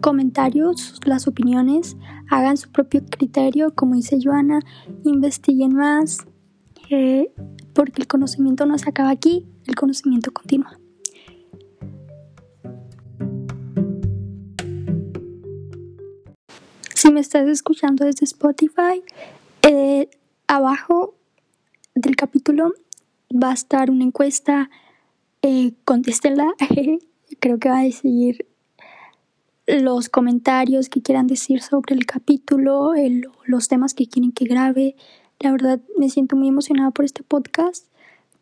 [0.00, 1.96] comentarios, las opiniones,
[2.30, 4.60] hagan su propio criterio, como dice Joana,
[5.04, 6.26] investiguen más,
[6.90, 7.32] eh,
[7.74, 10.79] porque el conocimiento no se acaba aquí, el conocimiento continúa.
[17.00, 19.02] Si me estás escuchando desde Spotify,
[19.62, 20.10] eh,
[20.46, 21.14] abajo
[21.94, 22.74] del capítulo
[23.32, 24.68] va a estar una encuesta,
[25.40, 26.52] eh, contéstenla,
[27.40, 28.46] creo que va a decir
[29.66, 32.92] los comentarios que quieran decir sobre el capítulo,
[33.46, 34.94] los temas que quieren que grabe.
[35.38, 37.86] La verdad me siento muy emocionada por este podcast.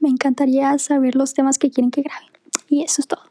[0.01, 2.27] Me encantaría saber los temas que quieren que grabe.
[2.69, 3.28] Y eso es todo.